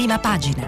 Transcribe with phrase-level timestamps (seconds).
[0.00, 0.66] Prima pagina.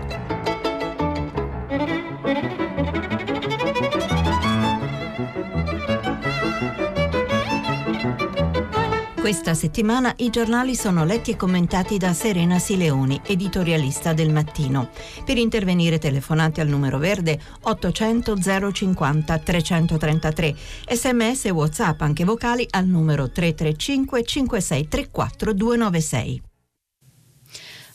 [9.18, 14.90] Questa settimana i giornali sono letti e commentati da Serena Sileoni, editorialista del mattino.
[15.24, 20.54] Per intervenire telefonate al numero verde 800 050 333,
[20.90, 26.42] sms e whatsapp anche vocali al numero 335 5634 296.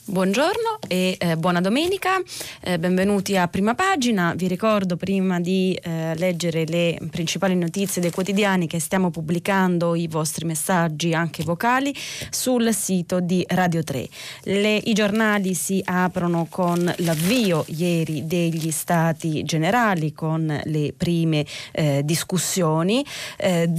[0.09, 2.21] Buongiorno e eh, buona domenica,
[2.61, 4.33] eh, benvenuti a Prima Pagina.
[4.37, 10.07] Vi ricordo prima di eh, leggere le principali notizie dei quotidiani che stiamo pubblicando i
[10.07, 11.93] vostri messaggi anche vocali
[12.29, 14.07] sul sito di Radio 3.
[14.43, 22.01] Le, I giornali si aprono con l'avvio ieri degli stati generali, con le prime eh,
[22.05, 23.69] discussioni eh,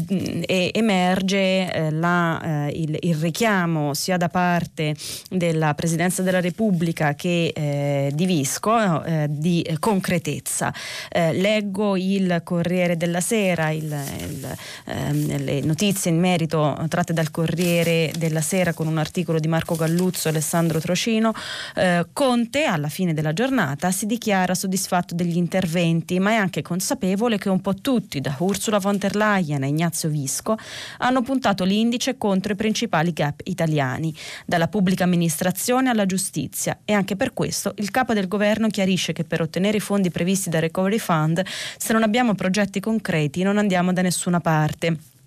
[0.45, 4.95] e emerge eh, la, il, il richiamo sia da parte
[5.31, 10.73] della Presidenza Presidenza della Repubblica che eh, di Visco eh, di concretezza.
[11.11, 17.31] Eh, leggo il Corriere della Sera, il, il, ehm, le notizie in merito tratte dal
[17.31, 21.33] Corriere della Sera con un articolo di Marco Galluzzo e Alessandro Trocino.
[21.75, 27.39] Eh, Conte alla fine della giornata si dichiara soddisfatto degli interventi ma è anche consapevole
[27.39, 30.57] che un po' tutti, da Ursula von der Leyen a Ignazio Visco,
[30.99, 37.15] hanno puntato l'indice contro i principali gap italiani, dalla pubblica amministrazione alla giustizia e anche
[37.15, 40.99] per questo il capo del governo chiarisce che per ottenere i fondi previsti dal Recovery
[40.99, 41.45] Fund,
[41.77, 45.18] se non abbiamo progetti concreti non andiamo da nessuna parte.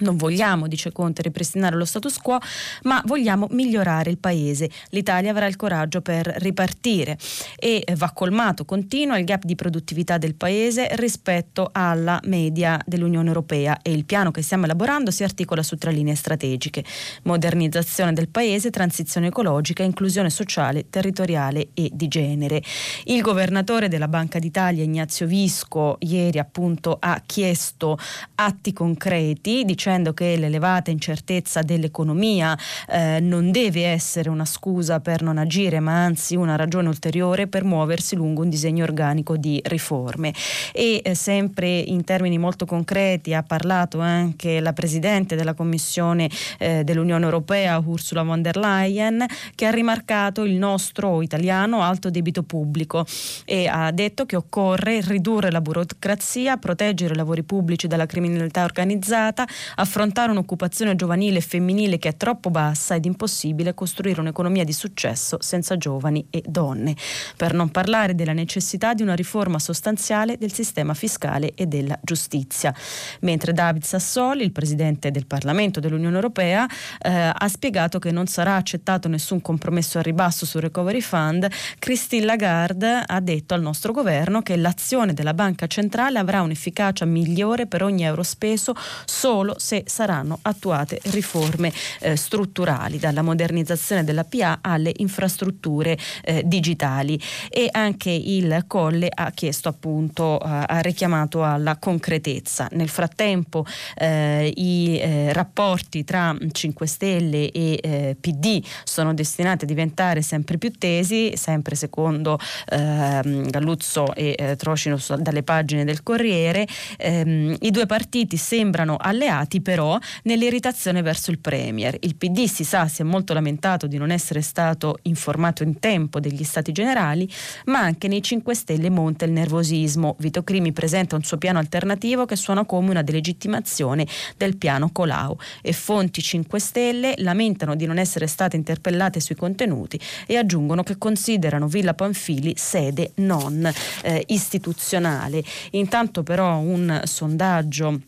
[0.00, 2.38] Non vogliamo, dice Conte, ripristinare lo status quo,
[2.84, 4.70] ma vogliamo migliorare il paese.
[4.90, 7.18] L'Italia avrà il coraggio per ripartire
[7.56, 13.78] e va colmato, continua, il gap di produttività del paese rispetto alla media dell'Unione Europea
[13.82, 16.84] e il piano che stiamo elaborando si articola su tre linee strategiche.
[17.24, 22.62] Modernizzazione del paese, transizione ecologica, inclusione sociale, territoriale e di genere.
[23.04, 27.98] Il governatore della Banca d'Italia, Ignazio Visco, ieri appunto ha chiesto
[28.36, 32.56] atti concreti dicendo dicendo che l'elevata incertezza dell'economia
[32.88, 37.64] eh, non deve essere una scusa per non agire, ma anzi una ragione ulteriore per
[37.64, 40.32] muoversi lungo un disegno organico di riforme.
[40.72, 46.84] E eh, sempre in termini molto concreti ha parlato anche la Presidente della Commissione eh,
[46.84, 53.04] dell'Unione Europea, Ursula von der Leyen, che ha rimarcato il nostro italiano alto debito pubblico
[53.44, 59.46] e ha detto che occorre ridurre la burocrazia, proteggere i lavori pubblici dalla criminalità organizzata,
[59.80, 65.38] affrontare un'occupazione giovanile e femminile che è troppo bassa ed impossibile costruire un'economia di successo
[65.40, 66.94] senza giovani e donne.
[67.36, 72.74] Per non parlare della necessità di una riforma sostanziale del sistema fiscale e della giustizia.
[73.20, 76.66] Mentre David Sassoli, il presidente del Parlamento dell'Unione Europea,
[77.00, 81.48] eh, ha spiegato che non sarà accettato nessun compromesso al ribasso sul Recovery Fund,
[81.78, 87.66] Christine Lagarde ha detto al nostro governo che l'azione della Banca Centrale avrà un'efficacia migliore
[87.66, 88.74] per ogni euro speso
[89.04, 97.20] solo se saranno attuate riforme eh, strutturali, dalla modernizzazione della PA alle infrastrutture eh, digitali.
[97.48, 102.68] E anche il Colle ha chiesto appunto, eh, ha richiamato alla concretezza.
[102.72, 103.66] Nel frattempo
[103.96, 110.70] eh, i eh, rapporti tra 5 Stelle e PD sono destinati a diventare sempre più
[110.72, 112.38] tesi, sempre secondo
[112.70, 116.66] ehm, Galluzzo e Trocino dalle pagine del Corriere.
[116.96, 121.96] Ehm, I due partiti sembrano alleati però nell'irritazione verso il Premier.
[122.00, 126.20] Il PD si sa si è molto lamentato di non essere stato informato in tempo
[126.20, 127.28] degli Stati Generali,
[127.66, 130.14] ma anche nei 5 Stelle monta il nervosismo.
[130.18, 134.06] Vito Crimi presenta un suo piano alternativo che suona come una delegittimazione
[134.36, 139.98] del piano Colau e fonti 5 Stelle lamentano di non essere state interpellate sui contenuti
[140.26, 143.70] e aggiungono che considerano Villa Panfili sede non
[144.02, 145.42] eh, istituzionale.
[145.70, 148.00] Intanto però un sondaggio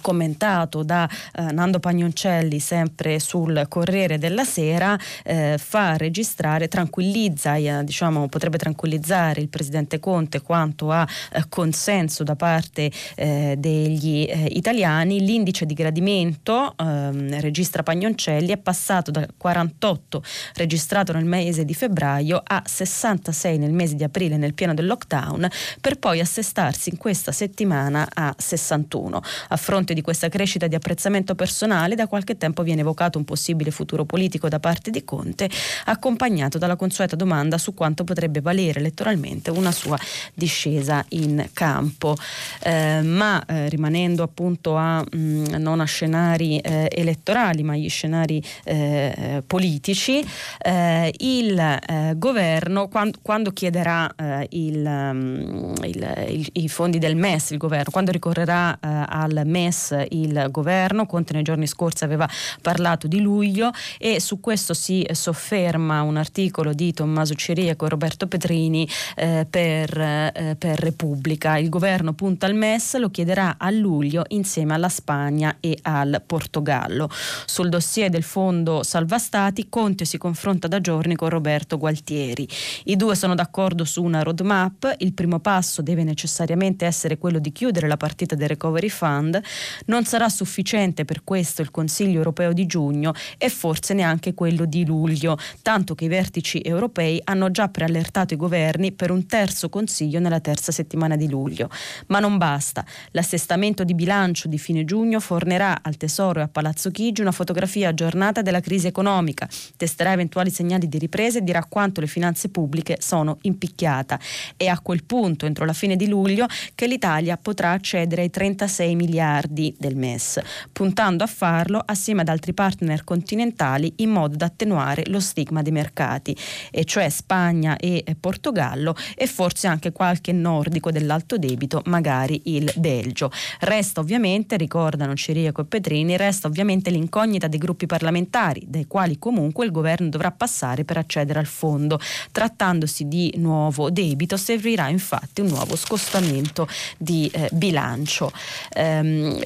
[0.00, 7.84] commentato da eh, Nando Pagnoncelli sempre sul Corriere della Sera eh, fa registrare, tranquillizza, eh,
[7.84, 15.20] diciamo, potrebbe tranquillizzare il Presidente Conte quanto a eh, consenso da parte eh, degli italiani.
[15.20, 20.22] L'indice di gradimento, ehm, registra Pagnoncelli, è passato da 48
[20.54, 25.48] registrato nel mese di febbraio a 66 nel mese di aprile nel pieno del lockdown
[25.80, 29.20] per poi assestarsi in questa settimana a 61.
[29.48, 33.70] A fronte di questa crescita di apprezzamento personale, da qualche tempo viene evocato un possibile
[33.70, 35.50] futuro politico da parte di Conte,
[35.84, 39.98] accompagnato dalla consueta domanda su quanto potrebbe valere elettoralmente una sua
[40.34, 42.16] discesa in campo.
[42.62, 47.88] Eh, ma eh, rimanendo appunto a, mh, mm, non a scenari eh, elettorali, ma agli
[47.88, 50.24] scenari eh, politici,
[50.62, 54.14] eh, il eh, governo quando, quando chiederà
[54.50, 60.46] il, um, il, il, i fondi del MES, il governo, quando ricorrerà al MES il
[60.50, 62.28] governo, Conte nei giorni scorsi aveva
[62.62, 68.26] parlato di luglio e su questo si sofferma un articolo di Tommaso Ciriaco e Roberto
[68.26, 71.56] Petrini eh, per, eh, per, Repubblica.
[71.58, 77.08] Il governo punta al MES, lo chiederà a luglio insieme alla Spagna e al Portogallo.
[77.46, 82.48] Sul dossier del fondo Salva Stati, Conte si confronta da giorni con Roberto Gualtieri.
[82.84, 84.94] I due sono d'accordo su una roadmap.
[84.98, 89.37] Il primo passo deve necessariamente essere quello di chiudere la partita del Recovery Fund.
[89.86, 94.84] Non sarà sufficiente per questo il Consiglio europeo di giugno e forse neanche quello di
[94.84, 100.20] luglio, tanto che i vertici europei hanno già preallertato i governi per un terzo Consiglio
[100.20, 101.70] nella terza settimana di luglio.
[102.06, 102.84] Ma non basta.
[103.12, 107.88] L'assestamento di bilancio di fine giugno fornerà al Tesoro e a Palazzo Chigi una fotografia
[107.88, 112.96] aggiornata della crisi economica, testerà eventuali segnali di ripresa e dirà quanto le finanze pubbliche
[113.00, 114.18] sono in picchiata.
[114.56, 118.94] È a quel punto, entro la fine di luglio, che l'Italia potrà accedere ai 36
[118.94, 120.40] miliardi del MES,
[120.72, 125.72] puntando a farlo assieme ad altri partner continentali in modo da attenuare lo stigma dei
[125.72, 126.34] mercati,
[126.70, 133.30] e cioè Spagna e Portogallo e forse anche qualche nordico dell'alto debito, magari il Belgio.
[133.60, 139.66] Resta ovviamente, ricordano Ciriaco e Petrini, resta ovviamente l'incognita dei gruppi parlamentari, dai quali comunque
[139.66, 142.00] il governo dovrà passare per accedere al fondo.
[142.32, 146.66] Trattandosi di nuovo debito, servirà infatti un nuovo scostamento
[146.96, 148.32] di eh, bilancio.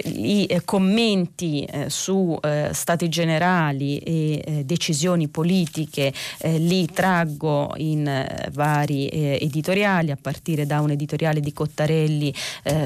[0.05, 8.27] I eh, commenti eh, su eh, stati generali e eh, decisioni politiche li traggo in
[8.53, 12.35] vari editoriali, a partire da un editoriale di Cottarelli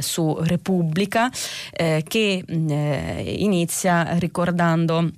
[0.00, 1.30] su Repubblica,
[1.70, 5.10] che mh, mm, inizia ricordando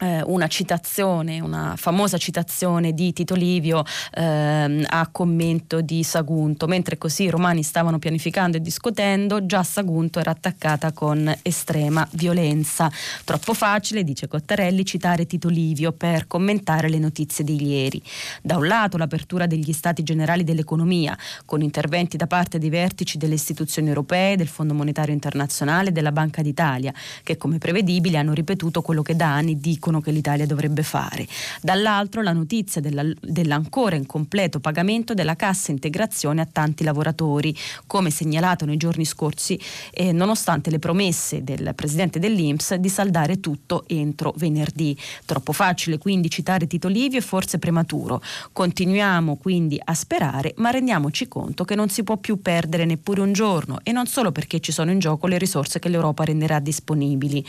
[0.00, 3.84] una citazione, una famosa citazione di Tito Livio
[4.14, 10.20] ehm, a commento di Sagunto, mentre così i romani stavano pianificando e discutendo, già Sagunto
[10.20, 12.88] era attaccata con estrema violenza.
[13.24, 18.00] Troppo facile, dice Cottarelli, citare Tito Livio per commentare le notizie di ieri.
[18.40, 23.34] Da un lato l'apertura degli stati generali dell'economia, con interventi da parte dei vertici delle
[23.34, 26.92] istituzioni europee, del Fondo Monetario Internazionale e della Banca d'Italia,
[27.24, 31.26] che come prevedibile hanno ripetuto quello che da anni dicono dicono che l'Italia dovrebbe fare.
[31.62, 37.56] Dall'altro la notizia della, dell'ancora incompleto pagamento della cassa integrazione a tanti lavoratori,
[37.86, 39.58] come segnalato nei giorni scorsi,
[39.92, 44.96] eh, nonostante le promesse del presidente dell'Inps di saldare tutto entro venerdì.
[45.24, 48.20] Troppo facile quindi citare Tito Livio e forse prematuro.
[48.52, 53.32] Continuiamo quindi a sperare, ma rendiamoci conto che non si può più perdere neppure un
[53.32, 57.44] giorno e non solo perché ci sono in gioco le risorse che l'Europa renderà disponibili.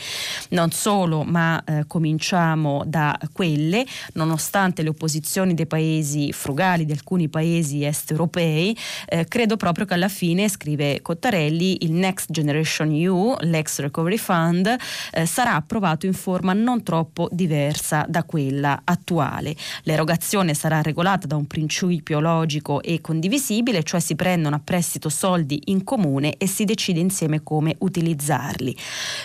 [0.50, 6.92] Non solo, ma eh, cominciamo cominciamo da quelle, nonostante le opposizioni dei paesi frugali, di
[6.92, 8.76] alcuni paesi est europei,
[9.08, 14.76] eh, credo proprio che alla fine, scrive Cottarelli, il Next Generation EU, l'ex Recovery Fund,
[15.12, 19.56] eh, sarà approvato in forma non troppo diversa da quella attuale.
[19.82, 25.60] L'erogazione sarà regolata da un principio logico e condivisibile, cioè si prendono a prestito soldi
[25.66, 28.76] in comune e si decide insieme come utilizzarli.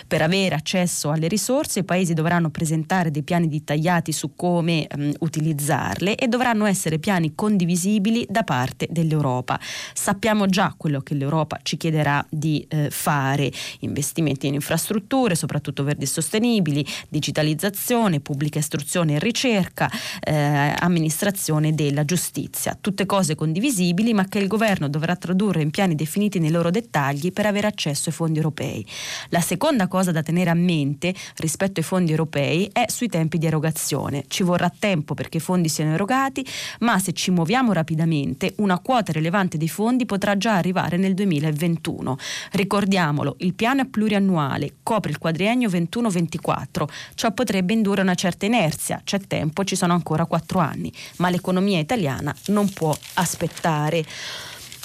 [0.08, 4.86] Per avere accesso alle risorse i paesi dovranno presentare presentare dei piani dettagliati su come
[4.94, 9.58] mh, utilizzarle e dovranno essere piani condivisibili da parte dell'Europa.
[9.92, 16.04] Sappiamo già quello che l'Europa ci chiederà di eh, fare, investimenti in infrastrutture, soprattutto verdi
[16.04, 24.26] e sostenibili, digitalizzazione, pubblica istruzione e ricerca, eh, amministrazione della giustizia, tutte cose condivisibili ma
[24.26, 28.14] che il governo dovrà tradurre in piani definiti nei loro dettagli per avere accesso ai
[28.14, 28.86] fondi europei.
[29.30, 33.46] La seconda cosa da tenere a mente rispetto ai fondi europei è sui tempi di
[33.46, 34.24] erogazione.
[34.28, 36.44] Ci vorrà tempo perché i fondi siano erogati,
[36.80, 42.16] ma se ci muoviamo rapidamente, una quota rilevante dei fondi potrà già arrivare nel 2021.
[42.52, 46.84] Ricordiamolo, il piano è pluriannuale, copre il quadriennio 21-24.
[47.14, 51.78] Ciò potrebbe indurre una certa inerzia, c'è tempo, ci sono ancora quattro anni, ma l'economia
[51.78, 54.04] italiana non può aspettare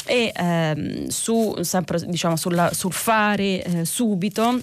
[0.05, 4.59] e ehm, su, sempre, diciamo, sulla, sul fare eh, subito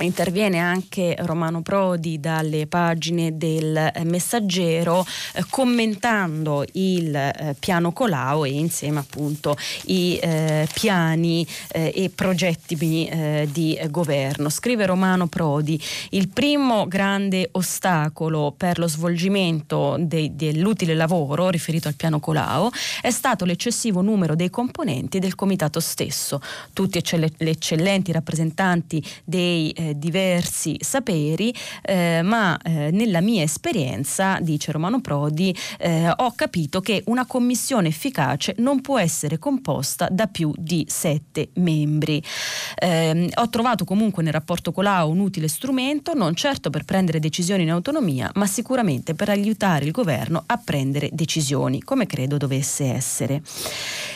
[0.00, 8.44] Interviene anche Romano Prodi dalle pagine del eh, Messaggero eh, commentando il eh, piano Colau
[8.44, 14.48] e insieme appunto i eh, piani eh, e progetti eh, di governo.
[14.48, 21.94] Scrive Romano Prodi, il primo grande ostacolo per lo svolgimento de- dell'utile lavoro riferito al
[21.94, 22.68] piano Colau
[23.00, 26.40] è stato l'eccessivo numero dei componenti del comitato stesso,
[26.72, 34.72] tutti eccell- eccellenti rappresentanti dei eh, diversi saperi, eh, ma eh, nella mia esperienza, dice
[34.72, 40.52] Romano Prodi, eh, ho capito che una commissione efficace non può essere composta da più
[40.56, 42.22] di sette membri.
[42.76, 47.62] Ehm, ho trovato comunque nel rapporto Colau un utile strumento, non certo per prendere decisioni
[47.62, 53.42] in autonomia, ma sicuramente per aiutare il governo a prendere decisioni, come credo dovesse essere.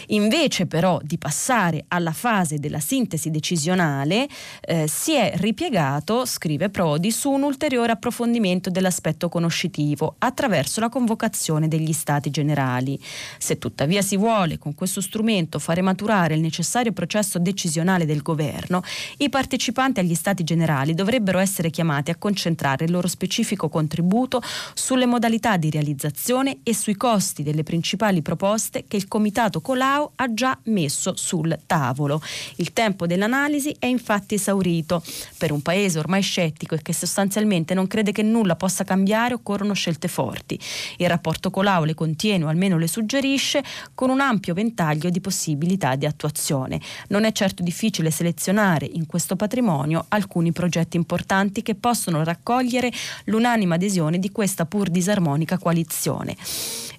[0.09, 4.27] Invece però di passare alla fase della sintesi decisionale,
[4.63, 11.67] eh, si è ripiegato, scrive Prodi, su un ulteriore approfondimento dell'aspetto conoscitivo attraverso la convocazione
[11.67, 12.97] degli stati generali.
[13.39, 18.83] Se tuttavia si vuole con questo strumento fare maturare il necessario processo decisionale del governo,
[19.17, 24.41] i partecipanti agli stati generali dovrebbero essere chiamati a concentrare il loro specifico contributo
[24.75, 30.33] sulle modalità di realizzazione e sui costi delle principali proposte che il Comitato Colau ha
[30.33, 32.23] già messo sul tavolo.
[32.57, 35.03] Il tempo dell'analisi è infatti esaurito.
[35.37, 39.73] Per un paese ormai scettico e che sostanzialmente non crede che nulla possa cambiare occorrono
[39.73, 40.59] scelte forti.
[40.97, 43.63] Il rapporto Colau le contiene o almeno le suggerisce
[43.95, 46.81] con un ampio ventaglio di possibilità di attuazione.
[47.09, 52.91] Non è certo difficile selezionare in questo patrimonio alcuni progetti importanti che possono raccogliere
[53.25, 56.37] l'unanima adesione di questa pur disarmonica coalizione.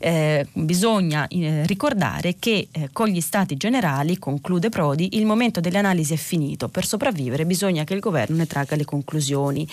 [0.01, 5.77] Eh, bisogna eh, ricordare che eh, con gli stati generali, conclude Prodi, il momento delle
[5.77, 6.69] analisi è finito.
[6.69, 9.67] Per sopravvivere bisogna che il governo ne tragga le conclusioni.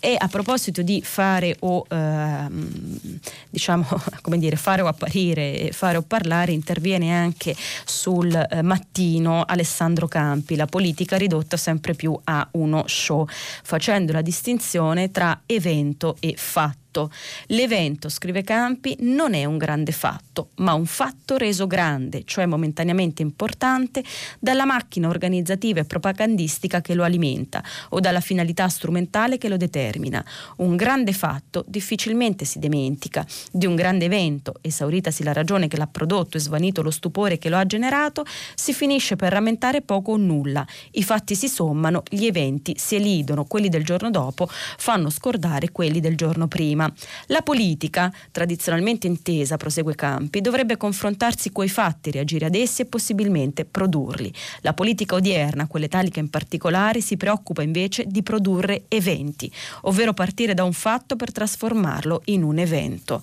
[0.00, 3.20] E a proposito di fare o ehm,
[3.50, 3.86] diciamo
[4.38, 10.66] dire fare o apparire, fare o parlare, interviene anche sul eh, mattino Alessandro Campi, la
[10.66, 13.26] politica ridotta sempre più a uno show,
[13.62, 17.10] facendo la distinzione tra evento e fatto fatto.
[17.48, 23.22] L'evento, scrive Campi, non è un grande fatto, ma un fatto reso grande, cioè momentaneamente
[23.22, 24.02] importante,
[24.38, 30.24] dalla macchina organizzativa e propagandistica che lo alimenta o dalla finalità strumentale che lo determina.
[30.56, 33.26] Un grande fatto difficilmente si dimentica.
[33.52, 37.48] Di un grande evento, esauritasi la ragione che l'ha prodotto e svanito lo stupore che
[37.48, 40.66] lo ha generato, si finisce per rammentare poco o nulla.
[40.92, 46.00] I fatti si sommano, gli eventi si elidono, quelli del giorno dopo fanno scordare quelli
[46.00, 46.77] del giorno prima.
[47.26, 53.64] La politica, tradizionalmente intesa, prosegue Campi, dovrebbe confrontarsi coi fatti, reagire ad essi e possibilmente
[53.64, 54.32] produrli.
[54.60, 59.50] La politica odierna, quella italica in particolare, si preoccupa invece di produrre eventi,
[59.82, 63.22] ovvero partire da un fatto per trasformarlo in un evento.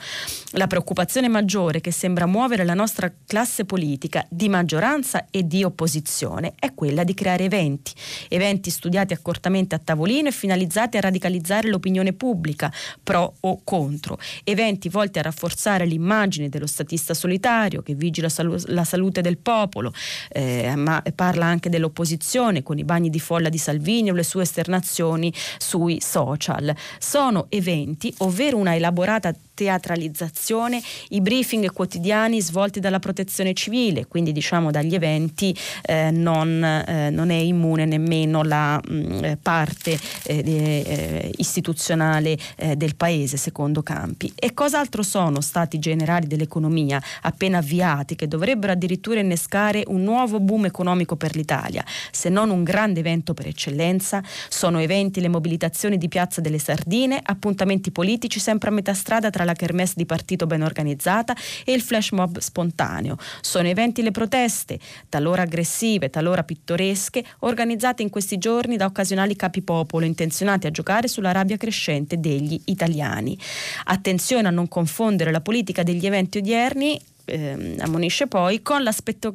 [0.51, 6.53] La preoccupazione maggiore che sembra muovere la nostra classe politica di maggioranza e di opposizione
[6.57, 7.93] è quella di creare eventi,
[8.29, 12.71] eventi studiati accortamente a tavolino e finalizzati a radicalizzare l'opinione pubblica,
[13.03, 18.83] pro o contro, eventi volti a rafforzare l'immagine dello statista solitario che vigila salu- la
[18.83, 19.93] salute del popolo,
[20.29, 24.43] eh, ma parla anche dell'opposizione con i bagni di folla di Salvini o le sue
[24.43, 26.75] esternazioni sui social.
[26.99, 34.69] Sono eventi, ovvero una elaborata teatralizzazione, i briefing quotidiani svolti dalla protezione civile, quindi diciamo
[34.69, 41.31] dagli eventi eh, non, eh, non, è immune nemmeno la mh, mm, parte eh, eh,
[41.37, 44.31] istituzionale eh, del paese, secondo Campi.
[44.35, 50.65] E cos'altro sono stati generali dell'economia appena avviati che dovrebbero addirittura innescare un nuovo boom
[50.65, 54.21] economico per l'Italia, se non un grande evento per eccellenza?
[54.49, 59.44] Sono eventi le mobilitazioni di Piazza delle Sardine, appuntamenti politici sempre a metà strada tra
[59.45, 63.17] la kermesse di partito ben organizzata e il flash mob spontaneo.
[63.41, 70.05] Sono eventi le proteste, talora aggressive, talora pittoresche, organizzate in questi giorni da occasionali capipopolo
[70.05, 73.37] intenzionati a giocare sulla rabbia crescente degli italiani.
[73.85, 78.87] Attenzione a non confondere la politica degli eventi odierni eh, ammonisce poi, con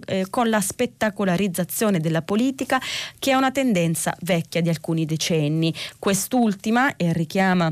[0.06, 2.80] eh, con la, spettacolarizzazione della politica
[3.18, 5.74] che è una tendenza vecchia di alcuni decenni.
[5.98, 7.70] Quest'ultima, e richiama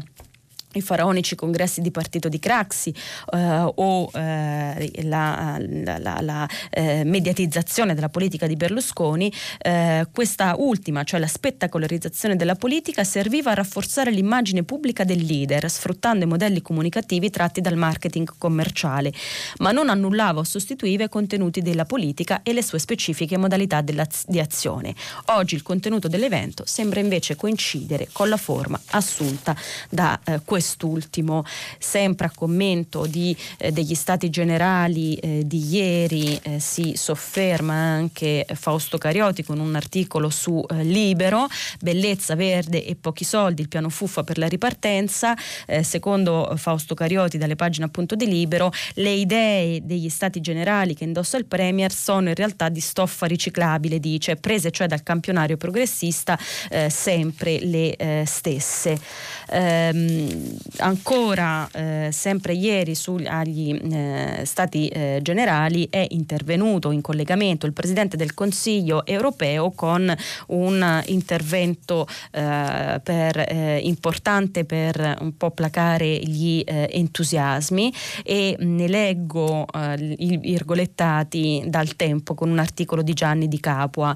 [0.78, 2.94] i faraonici congressi di partito di Craxi
[3.32, 11.04] eh, o eh, la, la, la, eh, mediatizzazione della politica di Berlusconi, eh, questa ultima,
[11.04, 16.62] cioè la spettacolarizzazione della politica, serviva a rafforzare l'immagine pubblica del leader, sfruttando i modelli
[16.62, 19.12] comunicativi tratti dal marketing commerciale,
[19.58, 24.40] ma non annullava o sostituiva i contenuti della politica e le sue specifiche modalità di
[24.40, 24.94] azione.
[25.26, 29.56] Oggi il contenuto dell'evento sembra invece coincidere con la forma assunta
[29.88, 31.44] da eh, quest'ultimo.
[31.78, 38.46] Sempre a commento di, eh, degli stati generali eh, di ieri eh, si sofferma anche
[38.52, 41.46] Fausto Carioti con un articolo su eh, Libero,
[41.80, 45.34] Bellezza verde e pochi soldi, il piano fuffa per la ripartenza.
[45.66, 51.04] Eh, secondo Fausto Carioti dalle pagine appunto di Libero, le idee degli stati generali che
[51.04, 56.38] indossa il Premier sono in realtà di stoffa riciclabile, dice, prese cioè dal campionario progressista
[56.88, 58.98] sempre le stesse.
[59.50, 60.47] Ehm,
[60.78, 68.16] ancora eh, sempre ieri sugli eh, stati eh, generali è intervenuto in collegamento il Presidente
[68.16, 70.14] del Consiglio europeo con
[70.48, 77.92] un intervento eh, per, eh, importante per un po' placare gli eh, entusiasmi
[78.24, 79.66] e ne leggo
[80.18, 84.14] i virgolettati dal tempo con un articolo di Gianni Di Capua.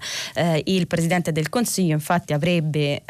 [0.65, 3.03] il Presidente del Consiglio infatti avrebbe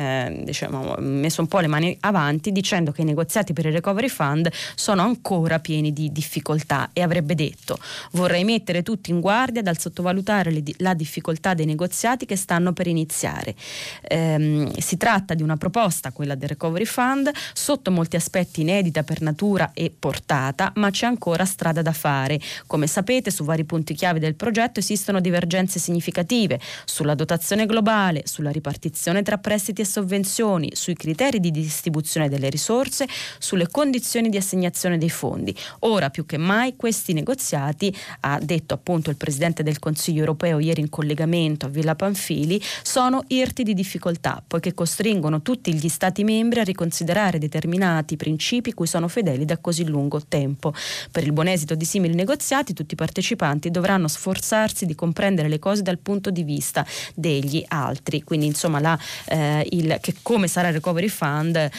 [0.44, 4.50] diciamo, messo un po' le mani avanti dicendo che i negoziati per il recovery fund
[4.74, 7.78] sono ancora pieni di difficoltà e avrebbe detto
[8.12, 12.86] vorrei mettere tutti in guardia dal sottovalutare le, la difficoltà dei negoziati che stanno per
[12.86, 13.54] iniziare.
[14.02, 19.20] Ehm, si tratta di una proposta, quella del recovery fund, sotto molti aspetti inedita per
[19.20, 22.40] natura e portata, ma c'è ancora strada da fare.
[22.66, 28.50] Come sapete su vari punti chiave del progetto esistono divergenze significative sulla dotazione globale, sulla
[28.50, 33.01] ripartizione tra prestiti e sovvenzioni, sui criteri di distribuzione delle risorse,
[33.38, 35.54] sulle condizioni di assegnazione dei fondi.
[35.80, 40.80] Ora più che mai questi negoziati, ha detto appunto il Presidente del Consiglio europeo ieri
[40.80, 46.60] in collegamento a Villa Panfili, sono irti di difficoltà, poiché costringono tutti gli Stati membri
[46.60, 50.72] a riconsiderare determinati principi cui sono fedeli da così lungo tempo.
[51.10, 55.58] Per il buon esito di simili negoziati tutti i partecipanti dovranno sforzarsi di comprendere le
[55.58, 58.22] cose dal punto di vista degli altri.
[58.22, 61.70] Quindi insomma la, eh, il, che come sarà il recovery fund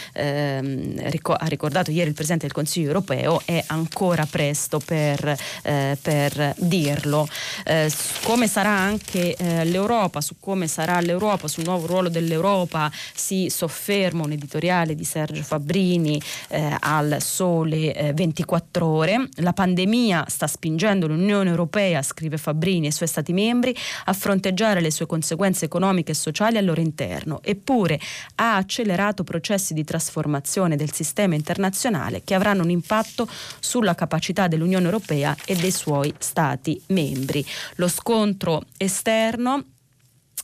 [1.22, 6.56] ehm, ha ricordato ieri il Presidente del Consiglio europeo, è ancora presto per, eh, per
[6.58, 7.28] dirlo.
[7.66, 7.92] Eh,
[8.24, 14.24] come sarà anche eh, l'Europa, su come sarà l'Europa, sul nuovo ruolo dell'Europa, si sofferma
[14.24, 19.30] un editoriale di Sergio Fabbrini eh, al Sole 24 eh, ore.
[19.36, 24.82] La pandemia sta spingendo l'Unione Europea, scrive Fabbrini, e i suoi Stati membri a fronteggiare
[24.82, 28.00] le sue conseguenze economiche e sociali al loro interno, eppure
[28.36, 31.03] ha accelerato processi di trasformazione del sistema
[31.36, 33.28] internazionale che avranno un impatto
[33.60, 37.46] sulla capacità dell'Unione Europea e dei suoi Stati membri.
[37.76, 39.73] Lo scontro esterno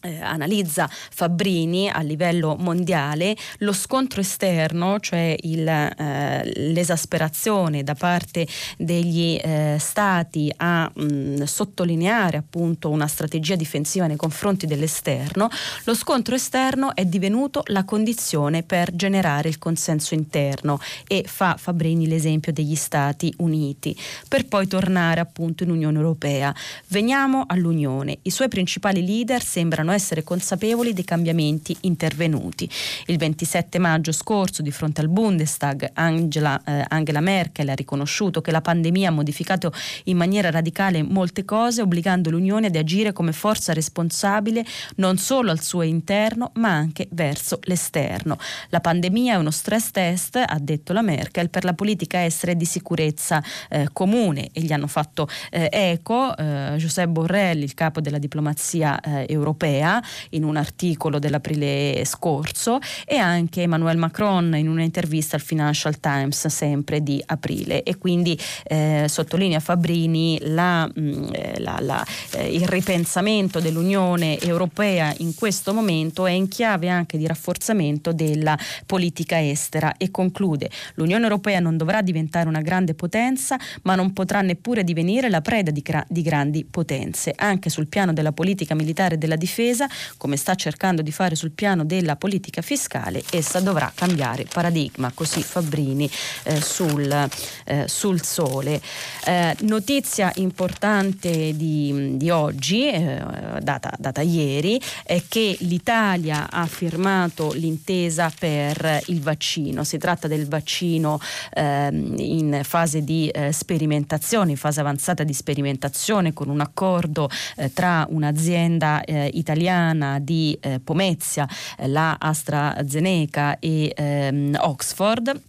[0.01, 8.47] eh, analizza Fabbrini a livello mondiale lo scontro esterno, cioè il, eh, l'esasperazione da parte
[8.77, 15.49] degli eh, stati a mh, sottolineare appunto una strategia difensiva nei confronti dell'esterno,
[15.83, 22.07] lo scontro esterno è divenuto la condizione per generare il consenso interno e fa Fabbrini
[22.07, 26.53] l'esempio degli Stati Uniti, per poi tornare appunto in Unione Europea.
[26.87, 28.19] Veniamo all'Unione.
[28.21, 32.69] I suoi principali leader sembrano sembrano essere consapevoli dei cambiamenti intervenuti.
[33.07, 38.51] Il 27 maggio scorso, di fronte al Bundestag, Angela, eh, Angela Merkel ha riconosciuto che
[38.51, 39.71] la pandemia ha modificato
[40.05, 45.61] in maniera radicale molte cose, obbligando l'Unione ad agire come forza responsabile non solo al
[45.61, 48.37] suo interno, ma anche verso l'esterno.
[48.69, 52.55] La pandemia è uno stress test, ha detto la Merkel, per la politica estera e
[52.55, 58.01] di sicurezza eh, comune e gli hanno fatto eh, eco eh, Giuseppe Borrell, il capo
[58.01, 64.67] della diplomazia eh, europea europea in un articolo dell'aprile scorso e anche Emmanuel Macron in
[64.67, 67.83] un'intervista al Financial Times sempre di aprile.
[67.83, 75.13] E quindi eh, sottolinea Fabrini la, mm, eh, la, la, eh, il ripensamento dell'Unione Europea
[75.19, 81.23] in questo momento è in chiave anche di rafforzamento della politica estera e conclude l'Unione
[81.23, 85.83] Europea non dovrà diventare una grande potenza ma non potrà neppure divenire la preda di,
[86.07, 87.33] di grandi potenze.
[87.35, 91.35] Anche sul piano della politica militare e della difesa ripresa, come sta cercando di fare
[91.35, 96.09] sul piano della politica fiscale, essa dovrà cambiare paradigma, così Fabbrini
[96.43, 97.29] eh, sul,
[97.65, 98.81] eh, sul, sole.
[99.25, 103.21] Eh, notizia importante di, di oggi, eh,
[103.61, 109.83] data, data ieri, è che l'Italia ha firmato l'intesa per il vaccino.
[109.83, 111.19] Si tratta del vaccino
[111.53, 117.71] ehm, in fase di eh, sperimentazione, in fase avanzata di sperimentazione con un accordo eh,
[117.71, 125.41] tra un'azienda eh, italiana di eh, Pomezia, eh, la AstraZeneca e ehm, Oxford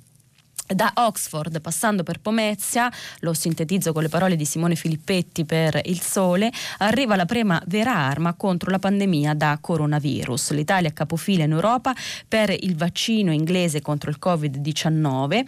[0.75, 6.01] da Oxford, passando per Pomezia, lo sintetizzo con le parole di Simone Filippetti per Il
[6.01, 10.53] Sole, arriva la prima vera arma contro la pandemia da coronavirus.
[10.53, 11.95] L'Italia è capofila in Europa
[12.29, 15.45] per il vaccino inglese contro il Covid-19.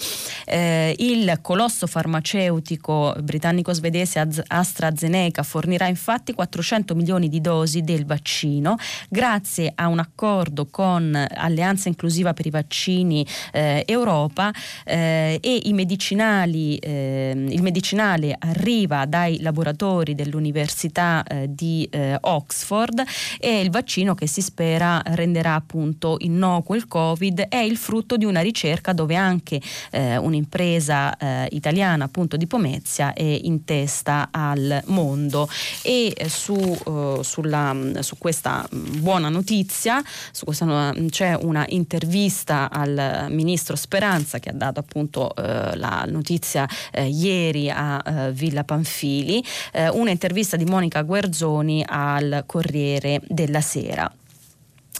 [0.47, 8.77] Eh, il colosso farmaceutico britannico-svedese AstraZeneca fornirà infatti 400 milioni di dosi del vaccino
[9.09, 14.53] grazie a un accordo con Alleanza Inclusiva per i Vaccini eh, Europa.
[14.85, 23.03] Eh, eh, e eh, il medicinale arriva dai laboratori dell'Università eh, di eh, Oxford
[23.39, 28.25] e il vaccino che si spera renderà appunto innocuo il Covid è il frutto di
[28.25, 34.83] una ricerca dove anche eh, un'impresa eh, italiana appunto di Pomezia è in testa al
[34.87, 35.49] mondo.
[35.83, 36.77] E su,
[37.23, 40.03] sulla, su questa buona notizia
[40.45, 46.69] questa, c'è una intervista al ministro Speranza che ha dato appunto appunto eh, la notizia
[46.93, 54.11] eh, ieri a eh, Villa Panfili, eh, un'intervista di Monica Guerzoni al Corriere della Sera.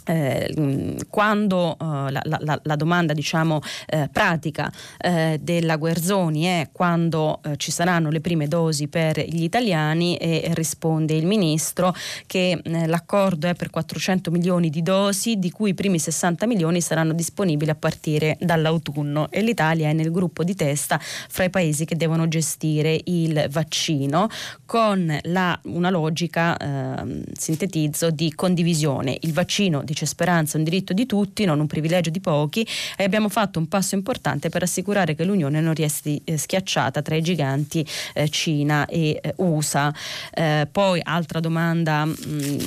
[0.05, 7.39] Eh, quando eh, la, la, la, domanda diciamo eh, pratica eh, della Guerzoni è quando
[7.43, 12.87] eh, ci saranno le prime dosi per gli italiani e risponde il ministro che eh,
[12.87, 17.71] l'accordo è per 400 milioni di dosi di cui i primi 60 milioni saranno disponibili
[17.71, 22.27] a partire dall'autunno e l'Italia è nel gruppo di testa fra i paesi che devono
[22.27, 24.27] gestire il vaccino
[24.65, 29.17] con la, una logica ehm, sintetizzo di condivisione.
[29.21, 33.03] Il vaccino di dice Speranza, un diritto di tutti, non un privilegio di pochi e
[33.03, 37.21] abbiamo fatto un passo importante per assicurare che l'Unione non resti eh, schiacciata tra i
[37.21, 39.93] giganti eh, Cina e eh, USA.
[40.33, 42.57] Eh, poi altra domanda mh, mm,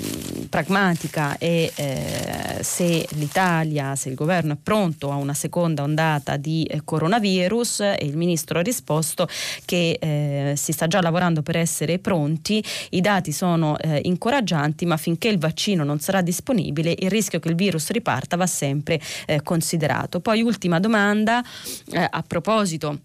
[0.49, 6.65] pragmatica è eh, se l'Italia, se il governo è pronto a una seconda ondata di
[6.65, 9.29] eh, coronavirus e il ministro ha risposto
[9.65, 15.39] che si sta già lavorando per essere pronti, i dati sono incoraggianti ma finché il
[15.39, 20.21] vaccino non sarà disponibile il rischio che il virus riparta va sempre eh, considerato.
[20.21, 21.43] Poi ultima domanda
[21.91, 23.01] eh, a proposito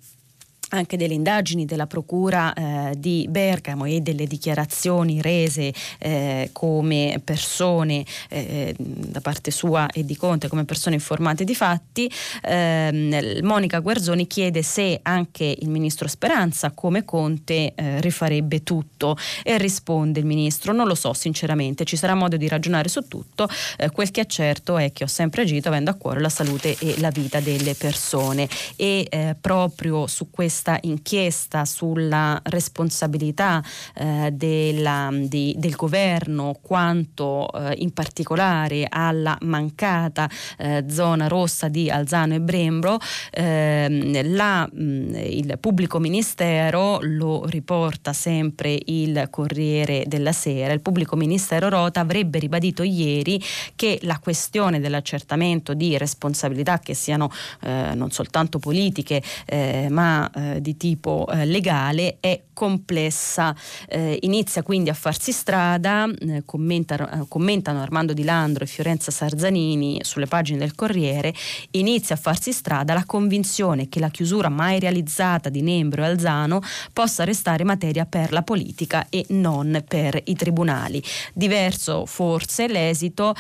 [0.71, 8.05] anche delle indagini della Procura eh, di Bergamo e delle dichiarazioni rese eh, come persone
[8.29, 12.11] eh, da parte sua e di Conte come persone informate di fatti,
[12.43, 19.17] ehm, Monica Guerzoni chiede se anche il ministro Speranza come Conte eh, rifarebbe tutto.
[19.43, 23.47] E risponde il ministro non lo so sinceramente, ci sarà modo di ragionare su tutto,
[23.77, 26.75] eh, quel che è certo è che ho sempre agito avendo a cuore la salute
[26.79, 28.47] e la vita delle persone.
[28.75, 33.63] E eh, proprio su questo questa inchiesta sulla responsabilità
[33.95, 41.89] eh, della, di, del governo quanto eh, in particolare alla mancata eh, zona rossa di
[41.89, 42.99] Alzano e Brembro,
[43.31, 51.15] ehm, la, mh, il pubblico ministero lo riporta sempre il Corriere della Sera, il pubblico
[51.15, 53.41] ministero Rota avrebbe ribadito ieri
[53.75, 60.61] che la questione dell'accertamento di responsabilità che siano eh, non soltanto politiche eh, ma eh,
[60.61, 63.55] di tipo eh, legale è complessa.
[63.87, 69.99] Eh, inizia quindi a farsi strada, eh, commentano, commentano Armando Di Landro e Fiorenza Sarzanini
[70.03, 71.33] sulle pagine del Corriere,
[71.71, 76.61] inizia a farsi strada la convinzione che la chiusura mai realizzata di Nembro e Alzano
[76.93, 81.01] possa restare materia per la politica e non per i tribunali.
[81.33, 83.33] Diverso forse l'esito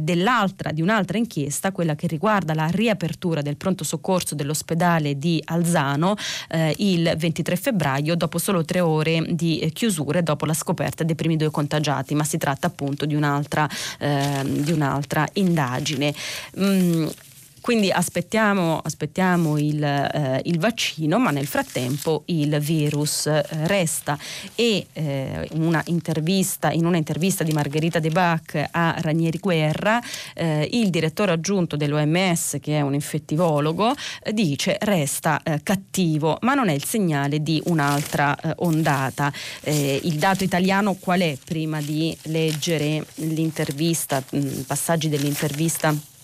[0.00, 6.14] dell'altra, di un'altra inchiesta, quella che riguarda la riapertura del pronto soccorso dell'ospedale di Alzano,
[6.58, 11.36] eh, il 23 febbraio dopo solo tre ore di chiusure dopo la scoperta dei primi
[11.36, 13.68] due contagiati, ma si tratta appunto di un'altra,
[13.98, 16.12] eh, di un'altra indagine.
[16.58, 17.06] Mm,
[17.68, 24.18] quindi aspettiamo, aspettiamo il, eh, il, vaccino, ma nel frattempo il virus eh, resta
[24.54, 30.00] e eh, una in una intervista di Margherita De Bac a Ranieri Guerra,
[30.32, 36.54] eh, il direttore aggiunto dell'OMS, che è un infettivologo, eh, dice resta eh, cattivo, ma
[36.54, 39.30] non è il segnale di un'altra ondata.
[39.64, 46.16] il dato italiano qual è prima di leggere l'intervista, mh, passaggi dell'intervista?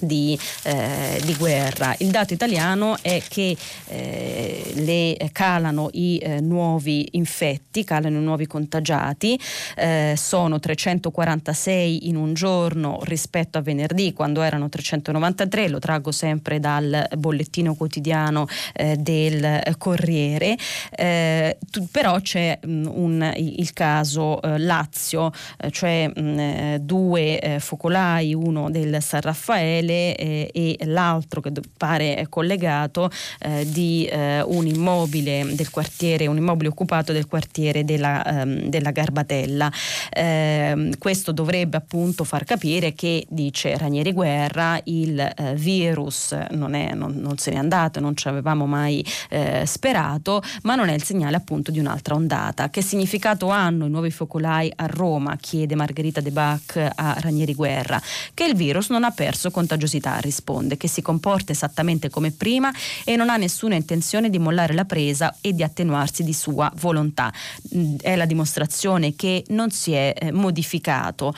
[0.00, 1.94] Di, eh, di, guerra.
[1.98, 3.56] Il dato italiano è che
[3.88, 9.38] eh, le calano i eh, nuovi infetti, calano i nuovi contagiati,
[9.76, 16.60] eh, sono 346 in un giorno rispetto a venerdì quando erano 393, lo traggo sempre
[16.60, 20.56] dal bollettino quotidiano eh, del Corriere,
[20.90, 25.32] eh, tu, però c'è mh, un, il caso Lazio,
[25.70, 33.10] cioè mh, due focolai, uno del San Raffaele Raffaele eh, e l'altro che pare collegato
[33.40, 38.90] eh, di eh, un immobile del quartiere, un immobile occupato del quartiere della, ehm, della
[38.90, 39.70] Garbatella.
[40.10, 46.94] Ehm, questo dovrebbe appunto far capire che, dice Ranieri Guerra, il eh, virus non, è,
[46.94, 51.02] non, non, se n'è andato, non ci avevamo mai eh, sperato, ma non è il
[51.02, 52.70] segnale appunto di un'altra ondata.
[52.70, 55.36] Che significato hanno i nuovi focolai a Roma?
[55.36, 58.00] chiede Margherita De Bac a Ranieri Guerra.
[58.32, 62.72] Che il virus non ha perso contagiosità contagiosità, risponde, che si comporta esattamente come prima
[63.04, 67.32] e non ha nessuna intenzione di mollare la presa e di attenuarsi di sua volontà.
[67.74, 71.34] Mm, è la dimostrazione che non si è eh, modificato.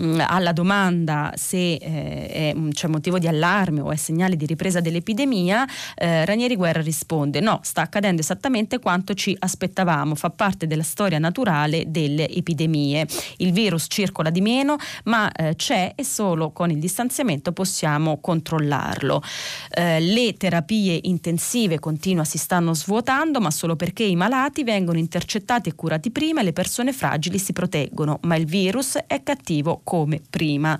[0.00, 5.66] Mm, alla domanda se eh, c'è motivo di allarme o è segnale di ripresa dell'epidemia,
[5.96, 11.18] eh, Ranieri Guerra risponde no, sta accadendo esattamente quanto ci aspettavamo, fa parte della storia
[11.18, 13.06] naturale delle epidemie.
[13.38, 18.20] Il virus circola di meno, ma eh, c'è e solo con il distanziamento possiamo possiamo
[18.20, 19.22] controllarlo.
[19.70, 25.70] Eh, le terapie intensive continua si stanno svuotando, ma solo perché i malati vengono intercettati
[25.70, 30.20] e curati prima e le persone fragili si proteggono, ma il virus è cattivo come
[30.28, 30.78] prima.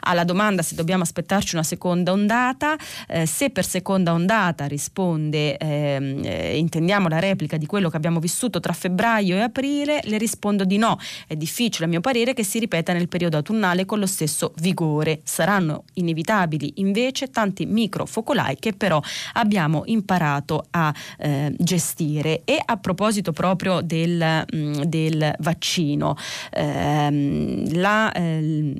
[0.00, 6.20] Alla domanda se dobbiamo aspettarci una seconda ondata, eh, se per seconda ondata risponde ehm,
[6.24, 10.64] eh, intendiamo la replica di quello che abbiamo vissuto tra febbraio e aprile, le rispondo
[10.64, 10.98] di no.
[11.28, 15.20] È difficile a mio parere che si ripeta nel periodo autunnale con lo stesso vigore.
[15.22, 19.00] Saranno inevitabili stabili invece tanti microfocolai che però
[19.34, 22.42] abbiamo imparato a eh, gestire.
[22.44, 26.16] E a proposito proprio del, mh, mm, del vaccino,
[26.52, 28.74] ehm, la, eh,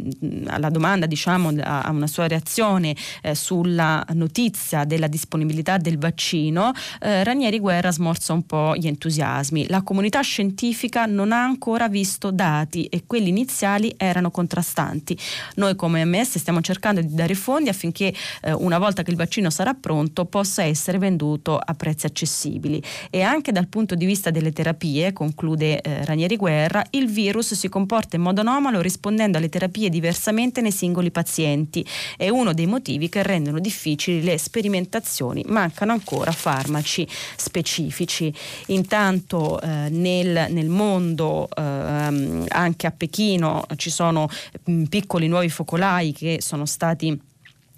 [0.46, 6.72] alla domanda, diciamo, a, a una sua reazione eh, sulla notizia della disponibilità del vaccino,
[7.00, 9.66] eh, Ranieri Guerra smorza un po' gli entusiasmi.
[9.68, 15.16] La comunità scientifica non ha ancora visto dati e quelli iniziali erano contrastanti.
[15.56, 19.16] Noi come MS stiamo cercando di dare fondi fondi affinché eh, una volta che il
[19.16, 22.80] vaccino sarà pronto possa essere venduto a prezzi accessibili.
[23.10, 27.68] E anche dal punto di vista delle terapie, conclude eh, Ranieri Guerra, il virus si
[27.68, 31.84] comporta in modo anomalo rispondendo alle terapie diversamente nei singoli pazienti.
[32.16, 35.42] È uno dei motivi che rendono difficili le sperimentazioni.
[35.48, 38.32] Mancano ancora farmaci specifici.
[38.66, 44.28] Intanto eh, nel, nel, mondo, eh, anche a Pechino, ci sono
[44.66, 47.28] mh, mm, piccoli nuovi focolai che sono stati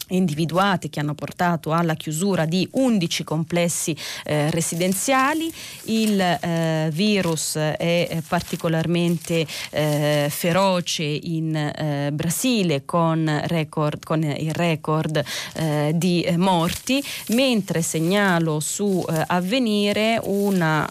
[0.08, 5.52] individuati che hanno portato alla chiusura di 11 complessi eh, residenziali.
[5.84, 15.22] Il eh, virus è particolarmente eh, feroce in eh, Brasile con, record, con, il record
[15.54, 20.88] eh, di morti, mentre segnalo su eh, Avvenire una,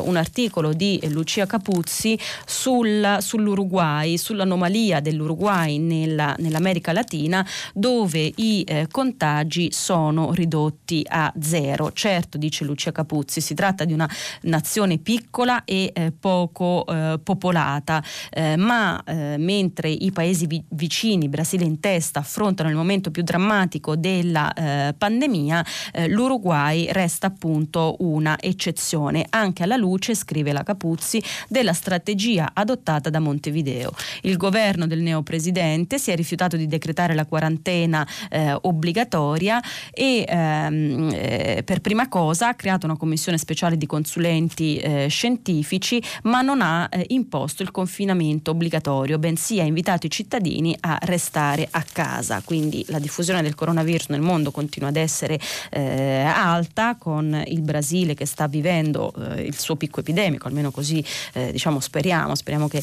[0.00, 8.86] un articolo di Lucia Capuzzi sul, sull'Uruguay, sull'anomalia dell'Uruguay nella, nell'America Latina dove i eh,
[8.90, 11.92] contagi sono ridotti a zero.
[11.92, 14.08] Certo, dice Lucia Capuzzi, si tratta di una
[14.42, 21.28] nazione piccola e eh, poco eh, popolata, eh, ma eh, mentre i paesi vi- vicini,
[21.28, 25.64] Brasile in testa, affrontano il momento più drammatico della eh, pandemia,
[26.08, 33.20] l'Uruguay resta appunto una eccezione, anche alla luce, scrive la Capuzzi, della strategia adottata da
[33.20, 33.92] Montevideo.
[34.22, 40.24] Il governo del neopresidente si è rifiutato di decretare la quarantena eh, eh, obbligatoria e
[40.26, 46.40] ehm, eh, per prima cosa ha creato una commissione speciale di consulenti eh, scientifici ma
[46.40, 51.84] non ha eh, imposto il confinamento obbligatorio, bensì ha invitato i cittadini a restare a
[51.90, 52.40] casa.
[52.44, 55.38] Quindi la diffusione del coronavirus nel mondo continua ad essere
[55.70, 61.04] eh, alta con il Brasile che sta vivendo eh, il suo picco epidemico, almeno così
[61.32, 62.82] diciamo speriamo, speriamo che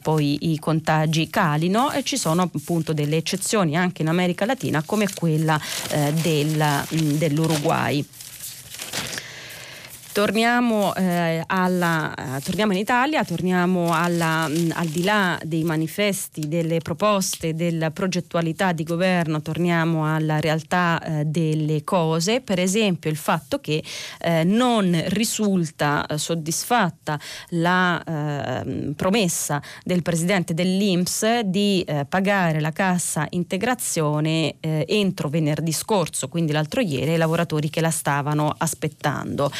[0.00, 4.82] poi i contagi calino e ci sono appunto delle eccezioni anche in America Latina dell'Argentina
[4.84, 6.84] come quella eh, del,
[7.18, 8.04] dell'Uruguay.
[10.16, 16.48] Torniamo, eh, alla, eh, torniamo, in Italia, torniamo alla, mh, al di là dei manifesti,
[16.48, 23.18] delle proposte, della progettualità di governo, torniamo alla realtà eh, delle cose, per esempio il
[23.18, 23.84] fatto che
[24.20, 32.72] eh, non risulta eh, soddisfatta la ehm, promessa del Presidente dell'Inps di eh, pagare la
[32.72, 39.50] cassa integrazione entro venerdì scorso, quindi l'altro ieri, ai lavoratori che la stavano aspettando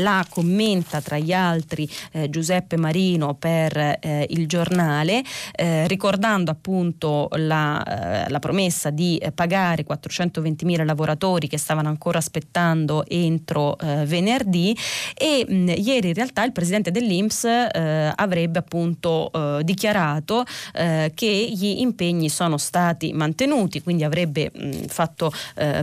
[0.00, 7.28] la commenta tra gli altri eh, Giuseppe Marino per eh, il giornale, eh, ricordando appunto
[7.32, 14.76] la, la promessa di pagare 420 mila lavoratori che stavano ancora aspettando entro venerdì.
[15.14, 19.30] E mh, ieri in realtà il presidente dell'Inps avrebbe appunto
[19.62, 25.32] dichiarato che gli impegni sono stati mantenuti, quindi avrebbe mh, fatto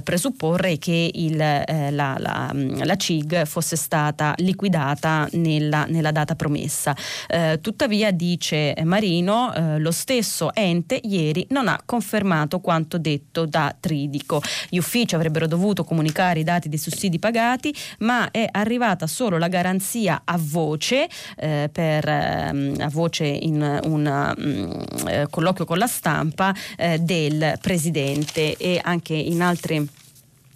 [0.04, 6.96] presupporre che il, la, la, la CIG fosse stata stata liquidata nella, nella data promessa.
[7.28, 13.76] Eh, tuttavia, dice Marino, eh, lo stesso ente ieri non ha confermato quanto detto da
[13.80, 14.42] Tridico.
[14.70, 19.48] Gli uffici avrebbero dovuto comunicare i dati dei sussidi pagati, ma è arrivata solo la
[19.48, 26.54] garanzia a voce, eh, per, ehm, a voce in un um, colloquio con la stampa
[26.76, 29.86] eh, del Presidente e anche in altre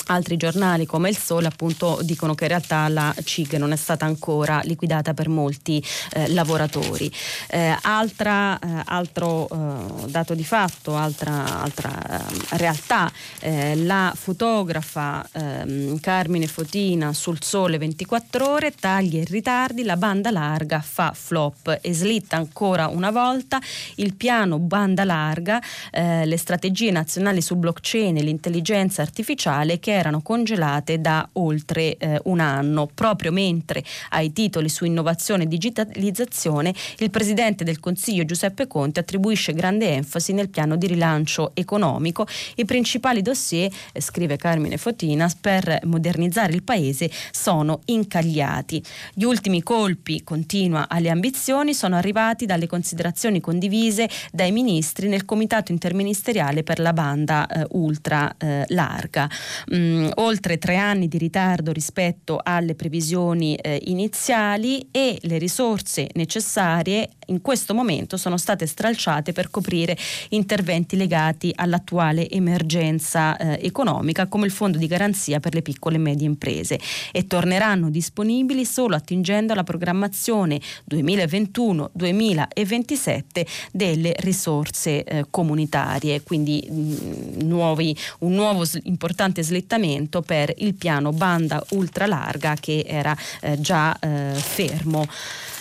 [0.08, 4.06] Altri giornali come Il Sole appunto dicono che in realtà la CIG non è stata
[4.06, 7.12] ancora liquidata per molti eh, lavoratori.
[7.48, 15.28] Eh, altra, eh, altro eh, dato di fatto, altra, altra eh, realtà, eh, la fotografa
[15.32, 21.80] ehm, Carmine Fotina sul Sole 24 ore, tagli e ritardi, la banda larga fa flop
[21.82, 23.60] e slitta ancora una volta
[23.96, 31.00] il piano banda larga, le strategie nazionali su blockchain e l'intelligenza artificiale che erano congelate
[31.00, 37.64] da oltre eh, un anno, proprio mentre ai titoli su innovazione e digitalizzazione il Presidente
[37.64, 42.28] del Consiglio Giuseppe Conte attribuisce grande enfasi nel piano di rilancio economico.
[42.56, 48.84] I principali dossier, eh, scrive Carmine Fotina, per modernizzare il Paese sono incagliati.
[49.14, 55.72] Gli ultimi colpi, continua alle ambizioni, sono arrivati dalle considerazioni condivise dai ministri nel Comitato
[55.72, 59.30] interministeriale per la banda eh, ultra eh, larga.
[59.74, 66.10] Mm, mh, oltre tre anni di ritardo rispetto alle previsioni eh, iniziali e le risorse
[66.14, 69.98] necessarie in questo momento sono state stralciate per coprire
[70.30, 76.00] interventi legati all'attuale emergenza eh, economica come il fondo di garanzia per le piccole e
[76.00, 76.80] medie imprese.
[77.12, 80.60] E torneranno disponibili solo attingendo alla programmazione
[80.92, 90.74] 2021-2027 delle risorse eh, comunitarie, quindi mh, nuovi, un nuovo importante slittamento trattamento per il
[90.74, 95.06] piano banda ultralarga che era eh, già eh, fermo.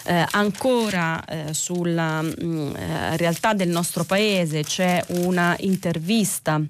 [0.06, 6.60] Eh, ancora eh, sulla mh, mm, eh, realtà del nostro paese c'è una intervista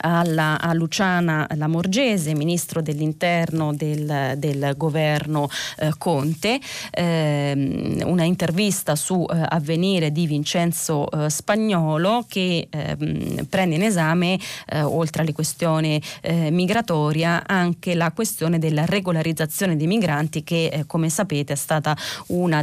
[0.00, 6.58] alla, a Luciana Lamorgese, ministro dell'interno del, del governo eh, Conte,
[6.90, 14.38] eh, una intervista su eh, avvenire di Vincenzo eh, Spagnolo che ehm, prende in esame,
[14.66, 21.08] eh, oltre alle questioni eh, migratoria, anche la questione della regolarizzazione dei migranti che come
[21.08, 21.96] sapete è stata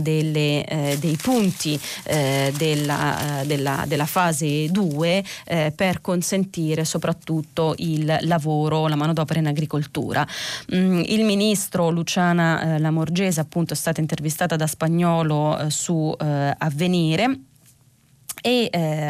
[0.01, 5.23] delle, dei punti della, della, della, fase 2
[5.75, 10.25] per consentire soprattutto soprattutto il lavoro, la manodopera in agricoltura.
[10.73, 16.55] Mm, il ministro Luciana eh, Lamorgese appunto è stata intervistata da Spagnolo eh, su eh,
[16.57, 17.41] Avvenire
[18.41, 19.09] e eh,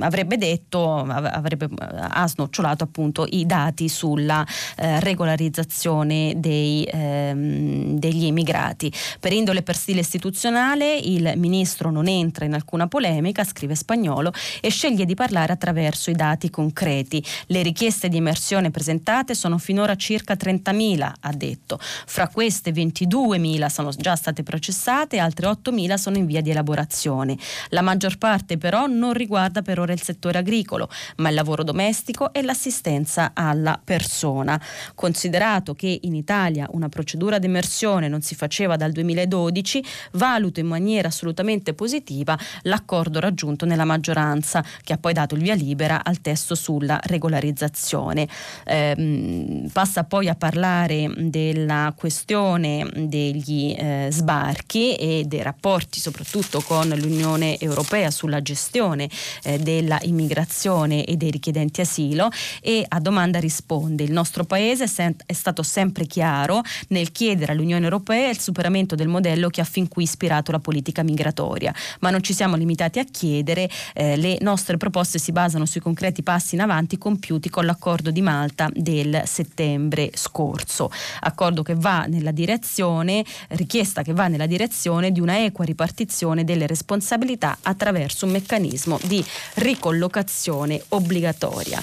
[0.00, 8.92] avrebbe detto, avrebbe, ha snocciolato appunto i dati sulla eh, regolarizzazione dei, ehm, degli immigrati.
[9.20, 14.70] Per indole per stile istituzionale il ministro non entra in alcuna polemica, scrive spagnolo, e
[14.70, 17.24] sceglie di parlare attraverso i dati concreti.
[17.46, 21.78] Le richieste di immersione presentate sono finora circa 30.000, ha detto.
[21.80, 27.36] Fra queste 22.000 sono già state processate altre 8.000 sono in via di elaborazione.
[27.70, 32.32] La maggior parte però non riguarda per ora il settore agricolo, ma il lavoro domestico
[32.32, 34.60] e l'assistenza alla persona.
[34.94, 41.08] Considerato che in Italia una procedura d'emersione non si faceva dal 2012, valuto in maniera
[41.08, 46.54] assolutamente positiva l'accordo raggiunto nella maggioranza, che ha poi dato il via libera al testo
[46.54, 48.28] sulla regolarizzazione.
[48.64, 56.88] Eh, passa poi a parlare della questione degli eh, sbarchi e dei rapporti soprattutto con
[56.88, 59.10] l'Unione Europea sulla gestione
[59.42, 62.30] eh, della immigrazione e dei richiedenti asilo
[62.62, 64.84] e a domanda risponde il nostro paese
[65.26, 69.88] è stato sempre chiaro nel chiedere all'Unione Europea il superamento del modello che ha fin
[69.88, 74.76] qui ispirato la politica migratoria, ma non ci siamo limitati a chiedere, eh, le nostre
[74.76, 80.10] proposte si basano sui concreti passi in avanti compiuti con l'accordo di Malta del settembre
[80.14, 86.44] scorso, accordo che va nella direzione, richiesta che va nella direzione di una equa ripartizione
[86.44, 91.82] delle responsabilità attraverso un meccanismo di ricollocazione obbligatoria.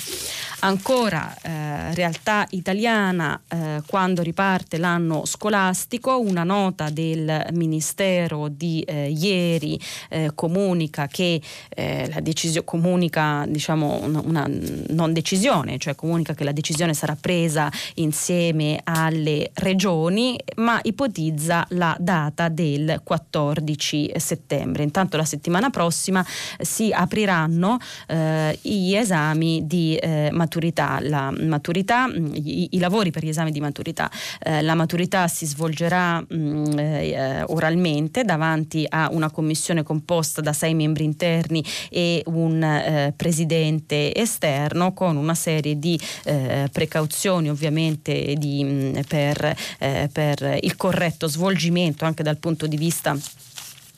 [0.63, 9.09] Ancora eh, realtà italiana eh, quando riparte l'anno scolastico, una nota del Ministero di eh,
[9.09, 9.77] ieri
[10.09, 14.49] eh, comunica che eh, la decisione comunica diciamo una, una,
[14.87, 21.93] non decisione, cioè comunica che la decisione sarà presa insieme alle regioni, ma ipotizza la
[21.99, 24.83] data del 14 settembre.
[24.83, 26.25] Intanto la settimana prossima
[26.59, 27.77] si apriranno
[28.07, 29.99] eh, gli esami di
[30.31, 34.09] maturità maturità, la maturità i, i, lavori per gli esami di maturità.
[34.39, 40.73] Eh, la maturità si svolgerà mh, eh, oralmente davanti a una commissione composta da sei
[40.73, 48.63] membri interni e un eh, presidente esterno con una serie di eh, precauzioni ovviamente di,
[48.63, 53.17] mh, per, eh, per il corretto svolgimento anche dal punto di vista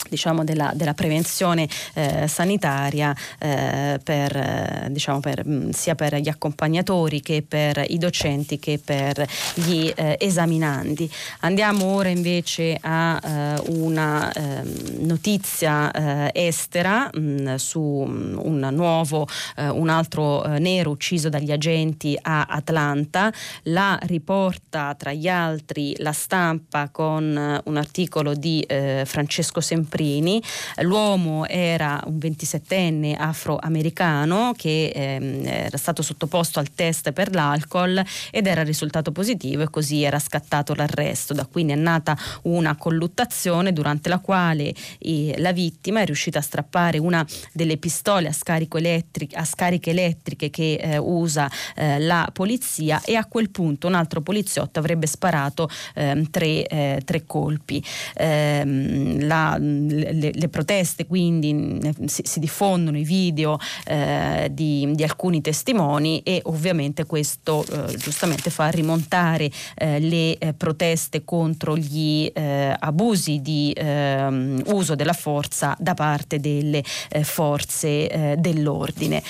[0.09, 6.29] diciamo, della, della, prevenzione eh, sanitaria eh, per, eh, diciamo, per, mm, sia per gli
[6.29, 9.25] accompagnatori che per i docenti che per
[9.55, 11.09] gli eh, esaminandi.
[11.41, 19.27] Andiamo ora invece a eh, una ehm, notizia estera mh, mm, su mm, un nuovo,
[19.57, 23.31] un altro nero ucciso dagli agenti a Atlanta.
[23.63, 30.41] La riporta tra gli altri la stampa con un articolo di Francesco Sempre Semprini.
[30.81, 38.47] L'uomo era un 27enne afroamericano che ehm, era stato sottoposto al test per l'alcol ed
[38.47, 41.33] era risultato positivo e così era scattato l'arresto.
[41.33, 46.41] Da qui è nata una colluttazione durante la quale eh, la vittima è riuscita a
[46.41, 53.15] strappare una delle pistole a, a scariche elettriche che eh, usa eh, la polizia e
[53.15, 57.83] a quel punto un altro poliziotto avrebbe sparato ehm, tre, eh, tre, colpi.
[58.15, 59.57] Ehm, la,
[59.87, 66.41] le, le proteste, quindi si, si, diffondono i video eh, di, di, alcuni testimoni e
[66.45, 73.73] ovviamente questo eh, giustamente fa rimontare eh, le eh, proteste contro gli eh, abusi di
[73.75, 79.21] ehm, uso della forza da parte delle eh, forze dell'ordine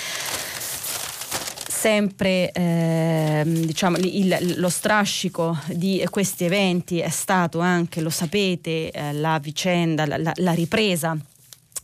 [1.85, 9.13] sempre eh, diciamo, il, lo strascico di questi eventi è stato anche, lo sapete, eh,
[9.13, 11.15] la vicenda, la, la ripresa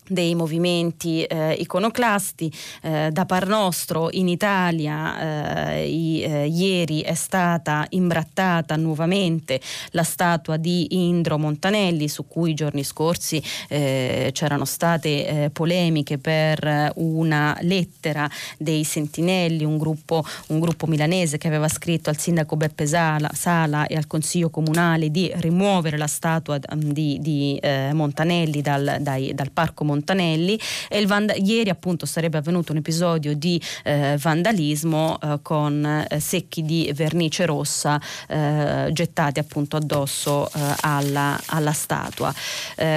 [0.08, 2.52] dei movimenti eh, iconoclasti.
[2.82, 9.60] Eh, da par nostro in Italia eh, i, eh, ieri è stata imbrattata nuovamente
[9.92, 16.18] la statua di Indro Montanelli su cui i giorni scorsi eh, c'erano state eh, polemiche
[16.18, 22.58] per una lettera dei Sentinelli, un gruppo, un gruppo, milanese che aveva scritto al sindaco
[22.58, 27.60] Beppe Sala, Sala e al consiglio comunale di rimuovere la statua di, di
[27.94, 30.58] Montanelli dal, dai, dal parco Montanelli.
[30.88, 36.64] E vanda- ieri appunto sarebbe avvenuto un episodio di eh, vandalismo eh, con eh, secchi
[36.64, 42.34] di vernice rossa eh, gettati appunto addosso eh, alla, alla, statua.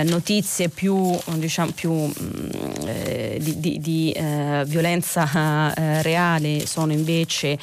[0.05, 4.17] Notizie più, diciamo, più mh, mm, di, di, di
[4.67, 5.73] violenza
[6.03, 7.59] reale sono invece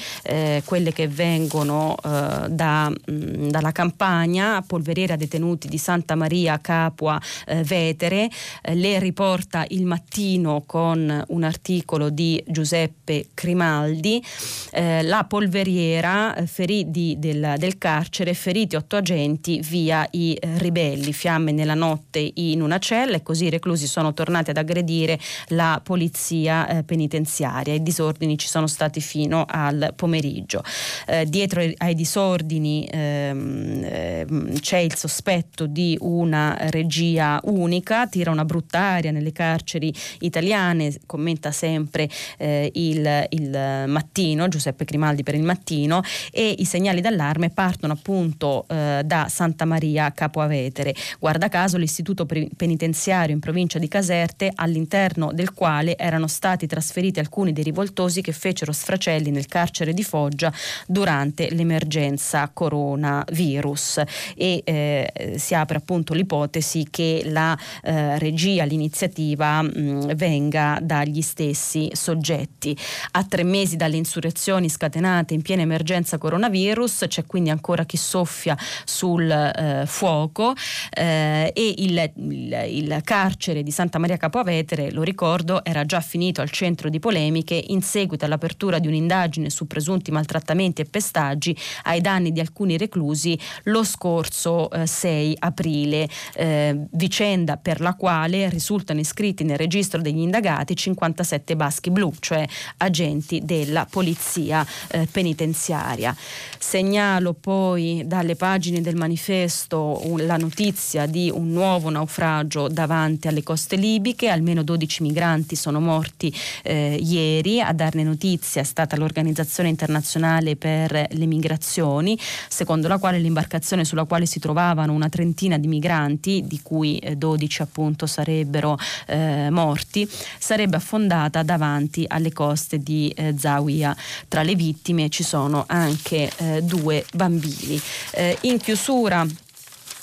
[0.63, 7.19] quelle che vengono da, mh, mm, dalla campagna, polveriera detenuti di Santa Maria Capua
[7.63, 8.29] Vetere,
[8.73, 14.23] le riporta porta il mattino con un articolo di Giuseppe Crimaldi,
[14.71, 21.13] eh, la polveriera eh, feriti del, del, carcere, feriti otto agenti via i eh, ribelli,
[21.13, 25.19] fiamme nella notte in una cella e così i reclusi sono tornati ad aggredire
[25.49, 27.75] la polizia eh, penitenziaria.
[27.75, 30.63] I disordini ci sono stati fino al pomeriggio.
[31.05, 38.45] Eh, dietro ai disordini ehm, ehm, c'è il sospetto di una regia unica, tira una
[38.45, 45.43] brutta aria nelle carceri italiane, commenta sempre eh, il, il, mattino, Giuseppe Grimaldi per il
[45.43, 46.01] mattino,
[46.31, 50.95] e i segnali d'allarme partono appunto eh, da Santa Maria Capo Avetere.
[51.19, 57.53] Guarda caso l'istituto penitenziario in provincia di Caserte, all'interno del quale erano stati trasferiti alcuni
[57.53, 60.51] dei rivoltosi che fecero sfracelli nel carcere di Foggia
[60.87, 64.01] durante l'emergenza coronavirus.
[64.35, 71.21] E eh, si apre appunto l'ipotesi che la eh, regia all'inizio l'iniziativa mh, venga dagli
[71.21, 72.77] stessi soggetti.
[73.11, 78.55] A tre mesi dalle insurrezioni scatenate in piena emergenza coronavirus c'è quindi ancora chi soffia
[78.85, 80.53] sul eh, fuoco
[80.91, 86.41] eh, e il, il, il carcere di Santa Maria Capovetere, lo ricordo, era già finito
[86.41, 92.01] al centro di polemiche in seguito all'apertura di un'indagine su presunti maltrattamenti e pestaggi ai
[92.01, 98.49] danni di alcuni reclusi lo scorso eh, 6 aprile, eh, vicenda per la quale
[98.91, 102.45] risultano iscritti nel registro degli indagati 57 baschi blu, cioè
[102.77, 106.15] agenti della polizia eh, penitenziaria.
[106.57, 113.75] Segnalo poi dalle pagine del manifesto la notizia di un nuovo naufragio davanti alle coste
[113.75, 116.33] libiche, almeno 12 migranti sono morti
[116.63, 122.17] eh, ieri, a darne notizia è stata l'Organizzazione internazionale per le migrazioni,
[122.47, 127.59] secondo la quale l'imbarcazione sulla quale si trovavano una trentina di migranti, di cui 12
[127.59, 128.77] eh, appunto sarebbero
[129.07, 133.95] eh, morti, sarebbe affondata davanti alle coste di eh, Zawiya.
[134.27, 137.79] Tra le vittime ci sono anche eh, due bambini.
[138.11, 139.25] Eh, in chiusura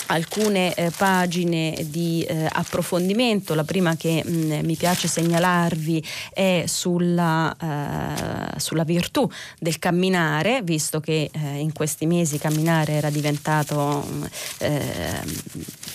[0.08, 3.54] alcune eh, pagine di eh, approfondimento.
[3.54, 9.28] La prima che mh, mm, mi piace segnalarvi è sulla, eh, sulla, virtù
[9.58, 14.24] del camminare, visto che eh, in questi mesi camminare era diventato mm,
[14.58, 15.22] eh,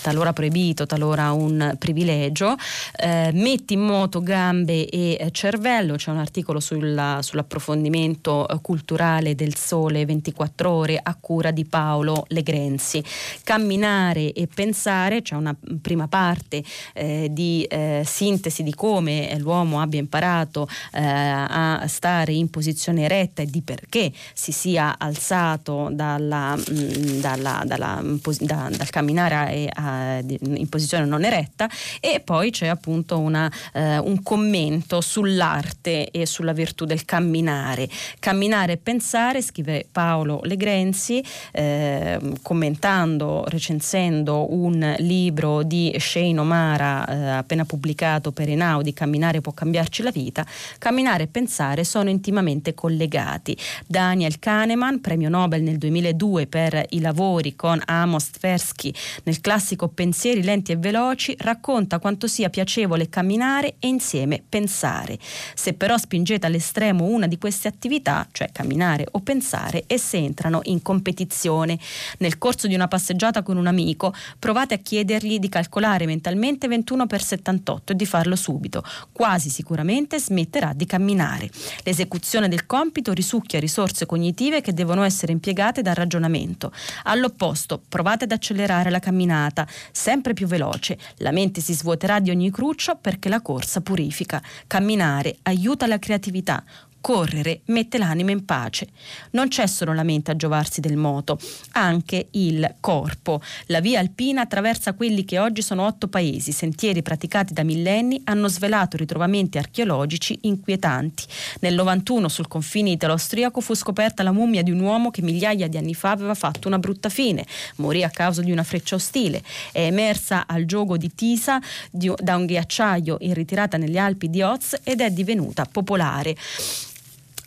[0.02, 2.56] talora proibito, talora un privilegio.
[2.96, 10.06] Eh, metti in moto gambe e cervello, c'è un articolo sulla, sull'approfondimento culturale del Sole
[10.06, 13.04] 24 ore a cura di Paolo Legrenzi.
[13.44, 19.80] Camminare camminare e pensare, c'è una prima parte eh, di eh, sintesi di come l'uomo
[19.80, 26.56] abbia imparato eh, a stare in posizione eretta e di perché si sia alzato dalla,
[26.56, 28.02] mh, mm, dalla, dalla,
[28.40, 34.22] da, dal camminare a, in posizione non eretta e poi c'è appunto una, eh, un
[34.22, 37.88] commento sull'arte e sulla virtù del camminare.
[38.20, 47.06] Camminare e pensare, scrive Paolo Legrenzi, eh, commentando, recensendo recensendo un libro di Shane O'Mara
[47.06, 50.46] eh, appena pubblicato per Enaudi, Camminare può cambiarci la vita,
[50.80, 53.56] camminare e pensare sono intimamente collegati.
[53.86, 58.92] Daniel Kahneman, premio Nobel nel 2002 per i lavori con Amos Tversky
[59.24, 65.20] nel classico Pensieri lenti e veloci, racconta quanto sia piacevole camminare e insieme pensare.
[65.54, 70.82] Se però spingete all'estremo una di queste attività, cioè camminare o pensare, esse entrano in
[70.82, 71.78] competizione.
[72.20, 76.68] Nel corso di una passeggiata con un amico, amico, provate a chiedergli di calcolare mentalmente
[76.68, 78.84] 21 per 78 e di farlo subito.
[79.12, 81.50] Quasi sicuramente smetterà di camminare.
[81.84, 86.72] L'esecuzione del compito risucchia risorse cognitive che devono essere impiegate dal ragionamento.
[87.04, 90.98] All'opposto, provate ad accelerare la camminata, sempre più veloce.
[91.18, 94.42] La mente si svuoterà di ogni cruccio perché la corsa purifica.
[94.68, 96.64] Camminare aiuta la creatività
[97.04, 98.88] correre mette l'anima in pace.
[99.32, 101.38] Non c'è solo la mente a giovarsi del moto,
[101.72, 103.42] anche il corpo.
[103.66, 106.54] La via alpina attraversa quelli che oggi sono otto paesi.
[106.54, 111.26] Sentieri praticati da millenni hanno svelato ritrovamenti archeologici inquietanti.
[111.60, 115.76] Nel 91 sul confine italo-austriaco fu scoperta la mummia di un uomo che migliaia di
[115.76, 117.46] anni fa aveva fatto una brutta fine.
[117.78, 119.44] Morì a causa di una freccia ostile.
[119.74, 121.60] È emersa al gioco di Tisa
[121.92, 126.38] da un ghiacciaio in ritirata nelle Alpi di Oz ed è divenuta popolare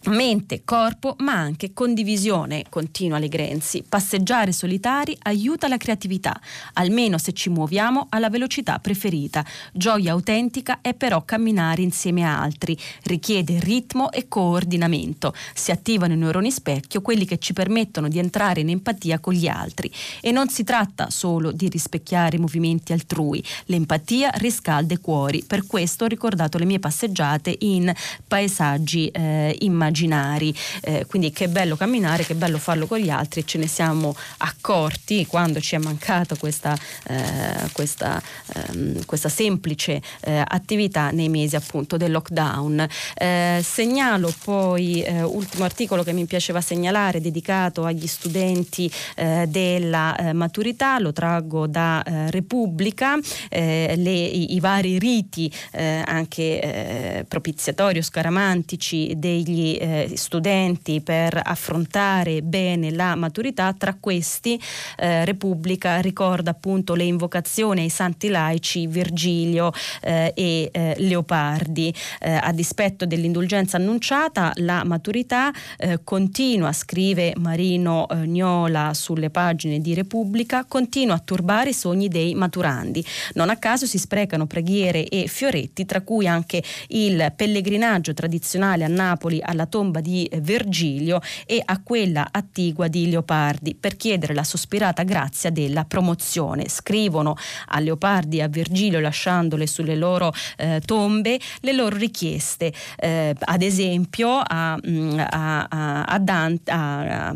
[0.07, 3.83] mente, corpo, ma anche condivisione, continua Legrenzi.
[3.89, 6.39] Passeggiare solitari aiuta la creatività,
[6.75, 9.45] almeno se ci muoviamo alla velocità preferita.
[9.73, 15.35] Gioia autentica è però camminare insieme a altri, richiede ritmo e coordinamento.
[15.55, 19.49] Si attivano i neuroni specchio, quelli che ci permettono di entrare in empatia con gli
[19.49, 19.91] altri.
[20.21, 25.43] E non si tratta solo di rispecchiare i movimenti altrui, l'empatia riscalda i cuori.
[25.45, 27.93] Per questo ho ricordato le mie passeggiate in
[28.27, 30.55] paesaggi eh, immaginari immaginari.
[30.83, 35.27] Eh, quindi che bello camminare, che bello farlo con gli altri, ce ne siamo accorti
[35.27, 36.77] quando ci è mancata questa,
[37.09, 38.23] eh, questa,
[38.55, 42.87] ehm, questa semplice eh, attività nei mesi appunto del lockdown.
[43.15, 50.33] Eh, segnalo poi eh, ultimo articolo che mi piaceva segnalare dedicato agli studenti eh, della
[50.33, 53.19] maturità, lo traggo da Repubblica,
[53.49, 62.91] le, i, i, vari riti anche propiziatori o scaramantici degli eh, studenti per affrontare bene
[62.91, 64.61] la maturità, tra questi
[64.97, 69.73] eh, Repubblica ricorda appunto le invocazioni ai santi laici Virgilio
[70.03, 71.93] eh, e eh, Leopardi.
[72.21, 79.95] Eh, a dispetto dell'indulgenza annunciata, la maturità eh, continua, scrive Marino Gnola sulle pagine di
[79.95, 83.05] Repubblica, continua a turbare i sogni dei maturandi.
[83.35, 88.89] Non a caso si sprecano preghiere e fioretti, tra cui anche il pellegrinaggio tradizionale a
[88.89, 95.03] Napoli alla tomba di Virgilio e a quella attigua di Leopardi per chiedere la sospirata
[95.03, 96.69] grazia della promozione.
[96.69, 97.37] Scrivono
[97.69, 103.63] a Leopardi e a Virgilio lasciandole sulle loro eh, tombe le loro richieste, eh, ad
[103.63, 107.33] esempio a, mm, a, a, Dante, a,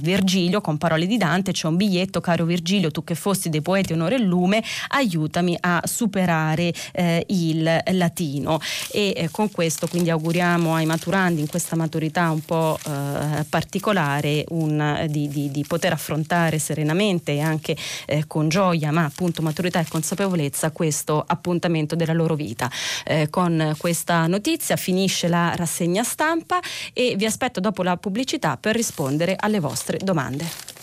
[0.00, 3.92] Virgilio con parole di Dante c'è un biglietto, caro Virgilio, tu che fossi dei poeti
[3.92, 8.60] onore e lume, aiutami a superare eh, il latino.
[8.92, 14.44] E eh, con questo quindi auguriamo ai maturandi in questa maturità un po' eh, particolare
[14.48, 17.76] un, di, di, di, poter affrontare serenamente e anche
[18.06, 22.70] eh, con gioia, ma appunto maturità e consapevolezza questo appuntamento della loro vita.
[23.04, 26.58] Eh, con questa notizia finisce la rassegna stampa
[26.92, 30.77] e vi aspetto dopo la pubblicità per rispondere alle vostre domande.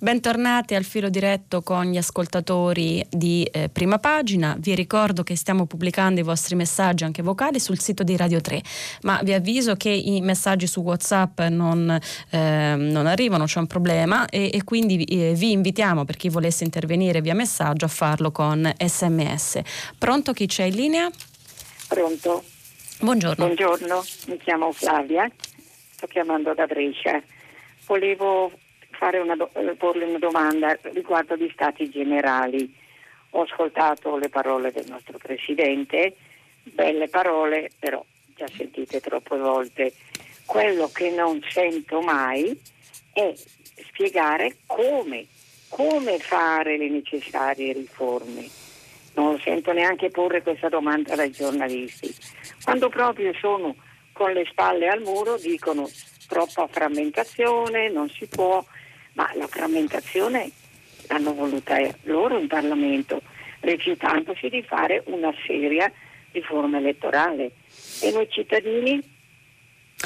[0.00, 4.54] Bentornati al filo diretto con gli ascoltatori di eh, Prima Pagina.
[4.56, 8.62] Vi ricordo che stiamo pubblicando i vostri messaggi anche vocali sul sito di Radio 3,
[9.02, 11.98] ma vi avviso che i messaggi su WhatsApp non,
[12.30, 16.62] eh, non arrivano, c'è un problema e, e quindi eh, vi invitiamo per chi volesse
[16.62, 19.60] intervenire via messaggio a farlo con sms.
[19.98, 21.10] Pronto chi c'è in linea?
[21.88, 22.44] Pronto.
[23.00, 23.44] Buongiorno.
[23.44, 25.28] Buongiorno, mi chiamo Flavia,
[25.90, 27.20] sto chiamando da Brescia.
[27.84, 28.52] Volevo
[29.20, 32.74] una do- eh, porle una domanda riguardo gli stati generali.
[33.30, 36.16] Ho ascoltato le parole del nostro Presidente,
[36.62, 39.92] belle parole, però già sentite troppe volte.
[40.44, 42.58] Quello che non sento mai
[43.12, 43.32] è
[43.86, 45.26] spiegare come,
[45.68, 48.46] come fare le necessarie riforme.
[49.14, 52.14] Non sento neanche porre questa domanda dai giornalisti.
[52.62, 53.74] Quando proprio sono
[54.12, 55.88] con le spalle al muro dicono
[56.28, 58.64] troppa frammentazione, non si può,
[59.18, 60.48] ma la frammentazione
[61.08, 63.20] l'hanno voluta loro in Parlamento,
[63.60, 65.92] rifiutandosi di fare una seria
[66.30, 67.50] riforma elettorale.
[68.00, 69.02] E noi cittadini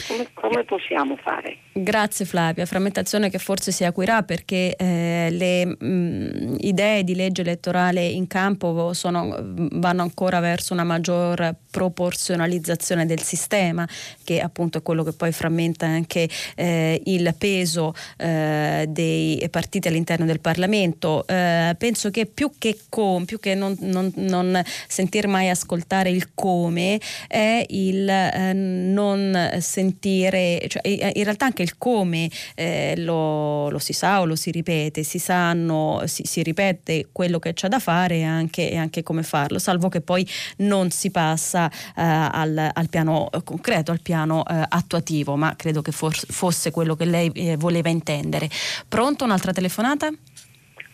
[0.07, 1.59] come, come, possiamo fare?
[1.72, 7.43] Grazie Flavia, frammentazione che forse si acuirà perché eh, le mh, mm, idee di legge
[7.43, 9.36] elettorale in campo sono,
[9.72, 13.86] vanno ancora verso una maggior proporzionalizzazione del sistema
[14.24, 20.24] che appunto è quello che poi frammenta anche eh, il peso eh, dei partiti all'interno
[20.24, 21.26] del Parlamento.
[21.26, 26.30] Eh, penso che più che, com, più che non, non, non, sentir mai ascoltare il
[26.34, 33.68] come è il eh, non sentire sentire, cioè, in realtà anche il come eh, lo,
[33.68, 37.68] lo, si sa o lo si ripete, si sanno, si, si ripete quello che c'è
[37.68, 40.26] da fare e anche, e anche, come farlo, salvo che poi
[40.59, 45.91] non si passa eh, al, al, piano concreto, al piano eh, attuativo, ma credo che
[45.91, 48.49] for- fosse quello che lei eh, voleva intendere.
[48.89, 50.11] Pronto, un'altra telefonata?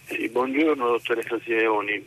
[0.07, 2.03] Sì, buongiorno dottoressa Simeoni,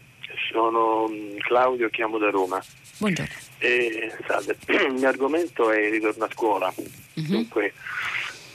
[0.52, 2.62] sono mm, Claudio, chiamo da Roma.
[2.98, 3.51] Buongiorno.
[3.62, 4.12] Eh,
[4.88, 6.74] il mio argomento è il ritorno a scuola.
[6.76, 7.24] Uh-huh.
[7.24, 7.74] Dunque,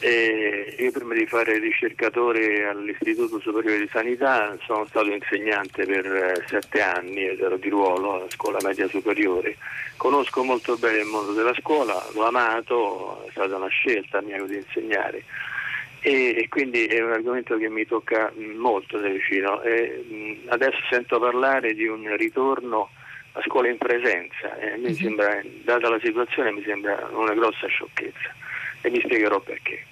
[0.00, 6.44] eh, io prima di fare ricercatore all'Istituto Superiore di Sanità sono stato insegnante per eh,
[6.48, 9.56] sette anni ed ero di ruolo alla scuola media superiore.
[9.96, 14.56] Conosco molto bene il mondo della scuola, l'ho amato, è stata una scelta mia di
[14.56, 15.22] insegnare
[16.00, 19.62] e, e quindi è un argomento che mi tocca molto da vicino.
[19.62, 22.90] E, adesso sento parlare di un ritorno
[23.36, 24.94] a scuola in presenza e mi mhm.
[24.94, 28.34] sembra, data la situazione mi sembra una grossa sciocchezza
[28.80, 29.84] e vi spiegherò perché.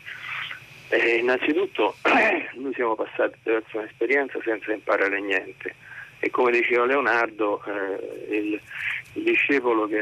[0.89, 1.97] Eh, innanzitutto
[2.55, 5.75] noi siamo passati attraverso un'esperienza senza imparare niente
[6.21, 8.61] e come diceva Leonardo eh, il,
[9.15, 10.01] il, discepolo che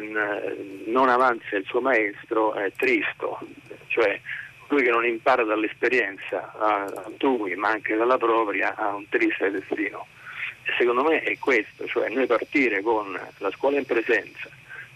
[0.86, 3.40] non avanza il suo maestro è tristo,
[3.88, 4.20] cioè
[4.68, 10.06] lui che non impara dall'esperienza altrui ma anche dalla propria ha un triste destino
[10.78, 14.50] secondo me è questo, cioè noi partire con la scuola in presenza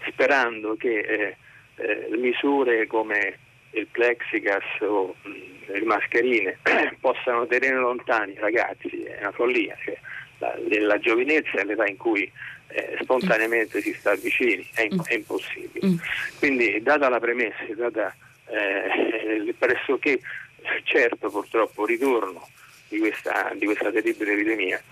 [0.08, 1.36] sperando che eh,
[1.76, 3.38] eh, misure come
[3.72, 5.34] il plexigas o mh, mm,
[5.66, 6.58] le mascherine
[7.00, 9.98] possano tenere lontani i ragazzi è una follia, cioè,
[10.38, 12.30] la, la, giovinezza è l'età in cui
[12.68, 15.86] eh, spontaneamente si sta vicini, è, è impossibile.
[15.86, 15.96] Mm.
[16.38, 18.14] Quindi data la premessa, data
[18.46, 20.20] eh, il pressoché
[20.84, 22.48] certo purtroppo ritorno
[22.88, 24.82] di questa, di questa terribile epidemia,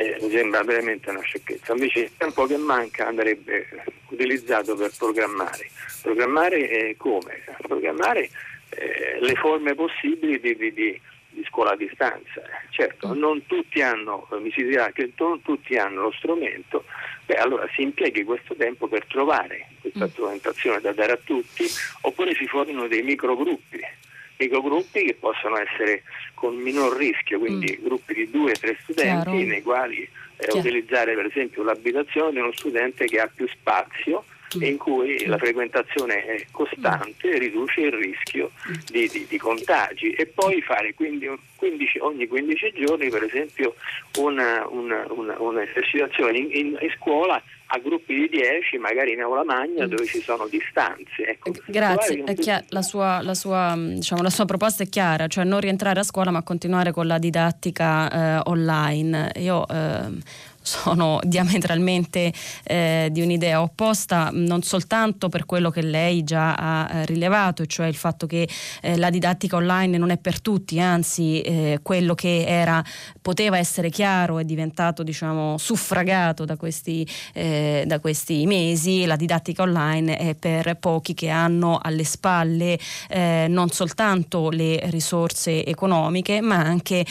[0.00, 1.72] eh, mi sembra veramente una sciocchezza.
[1.72, 3.66] Invece il tempo che manca andrebbe
[4.08, 5.68] utilizzato per programmare.
[6.00, 7.42] Programmare eh, come?
[7.60, 8.30] Programmare
[8.70, 12.42] eh, le forme possibili di, di, di, di, scuola a distanza.
[12.70, 16.84] Certo, non tutti hanno, mi si dirà che non tutti hanno lo strumento,
[17.26, 20.08] beh, allora si impieghi questo tempo per trovare questa mm.
[20.08, 21.64] strumentazione da dare a tutti,
[22.02, 23.80] oppure si formino dei microgruppi
[24.40, 26.02] microgruppi che possono essere
[26.34, 27.84] con minor rischio, quindi mm.
[27.84, 29.46] gruppi di due o tre studenti Chiaro.
[29.46, 34.24] nei quali eh, utilizzare per esempio l'abitazione di uno studente che ha più spazio
[34.58, 38.50] in cui la frequentazione è costante riduce il rischio
[38.90, 40.12] di, di, di contagi.
[40.12, 43.74] E poi fare quindi 15, ogni 15 giorni per esempio
[44.18, 47.40] una, una, una, una esercitazione in, in, in scuola
[47.72, 51.24] a gruppi di 10, magari in aula magna dove ci sono distanze.
[51.24, 55.60] Ecco, Grazie, chiar- la, sua, la, sua, diciamo, la, sua, proposta è chiara, cioè non
[55.60, 59.32] rientrare a scuola ma continuare con la didattica eh, online.
[59.36, 60.08] Io eh,
[60.62, 62.32] sono diametralmente
[62.64, 67.86] eh, di un'idea opposta, non soltanto per quello che lei già ha eh, rilevato, cioè
[67.86, 68.48] il fatto che
[68.82, 72.84] eh, la didattica online non è per tutti, anzi eh, quello che era,
[73.22, 79.62] poteva essere chiaro è diventato diciamo, suffragato da questi, eh, da questi mesi, la didattica
[79.62, 86.56] online è per pochi che hanno alle spalle eh, non soltanto le risorse economiche, ma
[86.56, 87.04] anche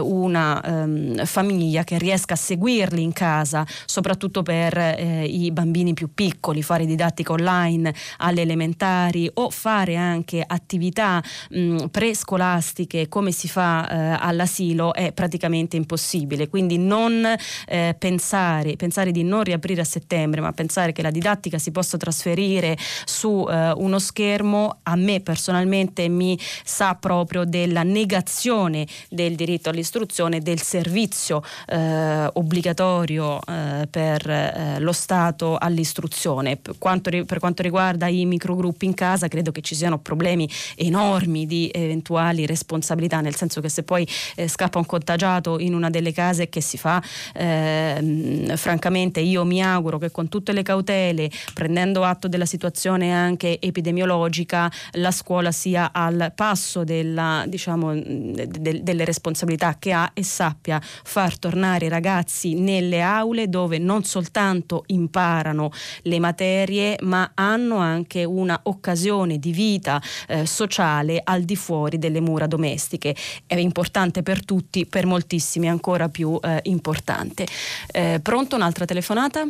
[0.00, 5.92] una um, famiglia che riesca a seguire seguirli in casa, soprattutto per eh, i bambini
[5.92, 13.48] più piccoli, fare didattica online alle elementari o fare anche attività mh, prescolastiche come si
[13.48, 16.48] fa eh, all'asilo è praticamente impossibile.
[16.48, 17.24] Quindi non
[17.66, 21.96] eh, pensare, pensare di non riaprire a settembre, ma pensare che la didattica si possa
[21.96, 29.70] trasferire su eh, uno schermo, a me personalmente mi sa proprio della negazione del diritto
[29.70, 36.56] all'istruzione, del servizio eh, obbligatorio obbligatorio eh, per eh, lo Stato all'istruzione.
[36.56, 41.46] Per quanto, per quanto, riguarda i microgruppi in casa, credo che ci siano problemi enormi
[41.46, 44.06] di eventuali responsabilità, nel senso che se poi
[44.36, 47.02] eh, scappa un contagiato in una delle case che si fa,
[47.34, 53.58] ehm, francamente io mi auguro che con tutte le cautele, prendendo atto della situazione anche
[53.60, 60.80] epidemiologica, la scuola sia al passo della, diciamo, de, delle responsabilità che ha e sappia
[60.80, 65.70] far tornare i ragazzi nelle aule dove non soltanto imparano
[66.02, 72.20] le materie ma hanno anche una occasione di vita eh, sociale al di fuori delle
[72.20, 73.14] mura domestiche.
[73.46, 77.46] È importante per tutti, per moltissimi ancora più eh, importante.
[77.92, 79.44] Eh, pronto un'altra telefonata?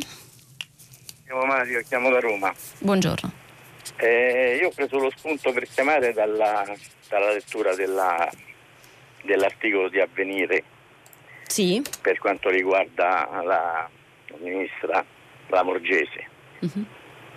[1.25, 2.53] Chiamo Mario, chiamo da Roma.
[2.79, 3.31] Buongiorno.
[3.97, 6.65] Eh, io ho preso lo spunto per chiamare dalla,
[7.07, 8.29] dalla lettura della,
[9.23, 10.63] dell'articolo di Avvenire
[11.51, 11.81] sì.
[12.01, 13.89] per quanto riguarda la,
[14.39, 15.03] ministra
[15.47, 16.27] Lamorgese.
[16.59, 16.85] Uh-huh.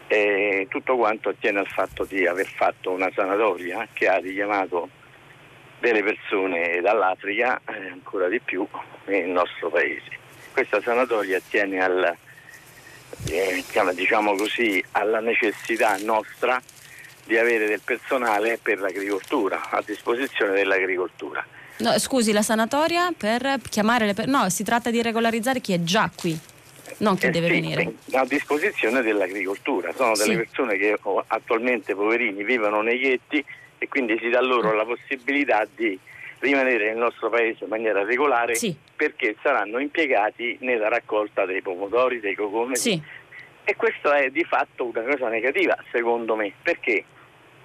[0.07, 4.89] E tutto quanto attiene al fatto di aver fatto una sanatoria che ha richiamato
[5.81, 8.67] delle persone dall'Africa, eh, ancora di più
[9.07, 10.23] nel nostro paese.
[10.53, 12.17] Questa sanatoria attiene al,
[13.29, 16.61] eh, diciamo così, alla necessità nostra
[17.27, 21.45] di avere del personale per l'agricoltura, a disposizione dell'agricoltura.
[21.79, 24.37] No, scusi, la sanatoria per chiamare le persone...
[24.37, 26.39] No, si tratta di regolarizzare chi è già qui,
[26.99, 27.93] non chi eh deve sì, venire.
[28.13, 29.93] A disposizione dell'agricoltura.
[29.95, 30.37] Sono delle sì.
[30.37, 30.97] persone che
[31.27, 33.45] attualmente, poverini, vivono nei ghetti
[33.79, 35.99] e quindi si dà loro la possibilità di
[36.39, 38.75] rimanere nel nostro paese in maniera regolare sì.
[38.95, 42.79] perché saranno impiegati nella raccolta dei pomodori, dei cocomeri.
[42.79, 43.01] Sì.
[43.65, 47.05] E questo è di fatto una cosa negativa, secondo me, perché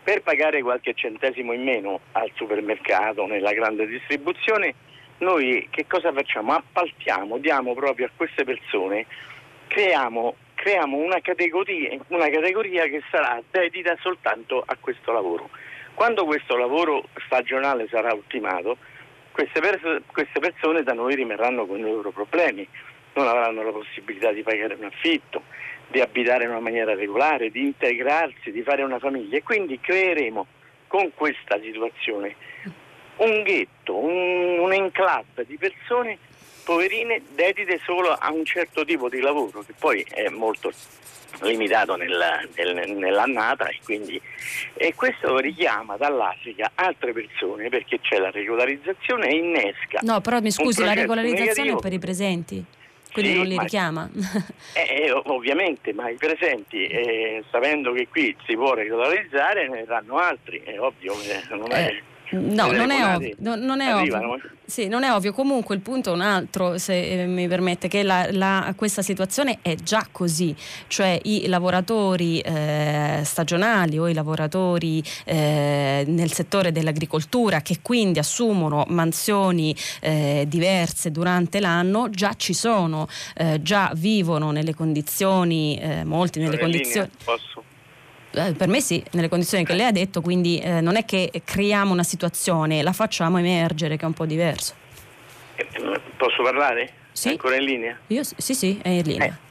[0.04, 4.74] per pagare qualche centesimo in meno al supermercato, nella grande distribuzione,
[5.20, 6.54] noi che cosa facciamo?
[6.54, 9.06] Appaltiamo, diamo proprio a queste persone,
[9.68, 15.50] creiamo, creiamo una, categoria, una categoria che sarà dedita soltanto a questo lavoro.
[15.94, 18.78] Quando questo lavoro stagionale sarà ultimato,
[19.32, 22.68] queste, pers- queste persone da noi rimarranno con i loro problemi,
[23.14, 25.44] non avranno la possibilità di pagare un affitto,
[25.90, 30.46] di abitare in una maniera regolare, di integrarsi, di fare una famiglia e quindi creeremo
[30.88, 32.36] con questa situazione
[33.18, 36.18] un ghetto, un, un enclave di persone
[36.64, 40.72] poverine dedite solo a un certo tipo di lavoro che poi è molto
[41.42, 44.20] limitato nel, nel, nell'annata e quindi
[44.74, 50.00] e questo richiama dall'Africa altre persone perché c'è la regolarizzazione e innesca.
[50.02, 51.78] No, però mi scusi, la regolarizzazione negativo.
[51.78, 52.66] è per i presenti.
[53.12, 54.10] Quindi sì, non li richiama?
[54.74, 60.18] Eh, eh, ovviamente, ma i presenti, eh, sapendo che qui si può regolarizzare, ne verranno
[60.18, 61.14] altri, è ovvio.
[61.22, 62.02] Eh, non è...
[62.32, 64.40] No, non è, ovvio, no, non è ovvio.
[64.66, 65.34] Sì, non è ovvio.
[65.34, 69.60] Comunque il punto è un altro, se eh, mi permette, che la, la, questa situazione
[69.64, 70.56] è già così,
[70.88, 78.86] cioè i lavoratori eh, stagionali o i lavoratori eh, nel settore dell'agricoltura che quindi assumono
[78.90, 86.40] mansioni eh, diverse durante l'anno già ci sono, eh, già vivono nelle condizioni, eh, molti
[86.40, 87.10] nelle condizioni...
[87.24, 87.64] Posso?
[88.32, 91.32] Eh, per me sì, nelle condizioni che lei ha detto, quindi eh, non è che
[91.44, 94.76] creiamo una situazione, la facciamo emergere che è un po' diverso.
[95.56, 95.68] Eh,
[96.16, 96.94] posso parlare?
[97.12, 97.30] Sì.
[97.30, 97.98] È ancora in linea?
[98.08, 99.28] Io, sì, sì, è in linea.
[99.28, 99.48] Eh,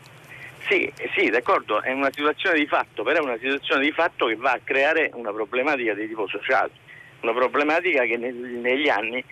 [0.69, 4.37] sì, sì, d'accordo, è una situazione di fatto, però è una situazione di fatto che
[4.37, 6.71] va a creare una problematica di tipo sociale,
[7.21, 9.25] una problematica che neg- negli anni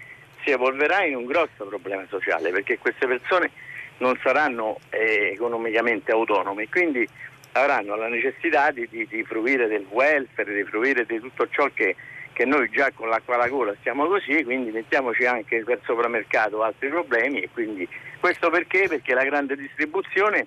[0.43, 3.51] si evolverà in un grosso problema sociale, perché queste persone
[3.99, 7.09] non saranno eh, economicamente autonome, quindi
[7.57, 11.97] avranno la necessità di, di, di, fruire del welfare, di fruire di tutto ciò che,
[12.33, 16.89] che noi già con l'acqua alla gola stiamo così, quindi mettiamoci anche per sopramercato altri
[16.89, 17.89] problemi e quindi
[18.21, 18.89] questo perché?
[18.89, 20.47] Perché la grande distribuzione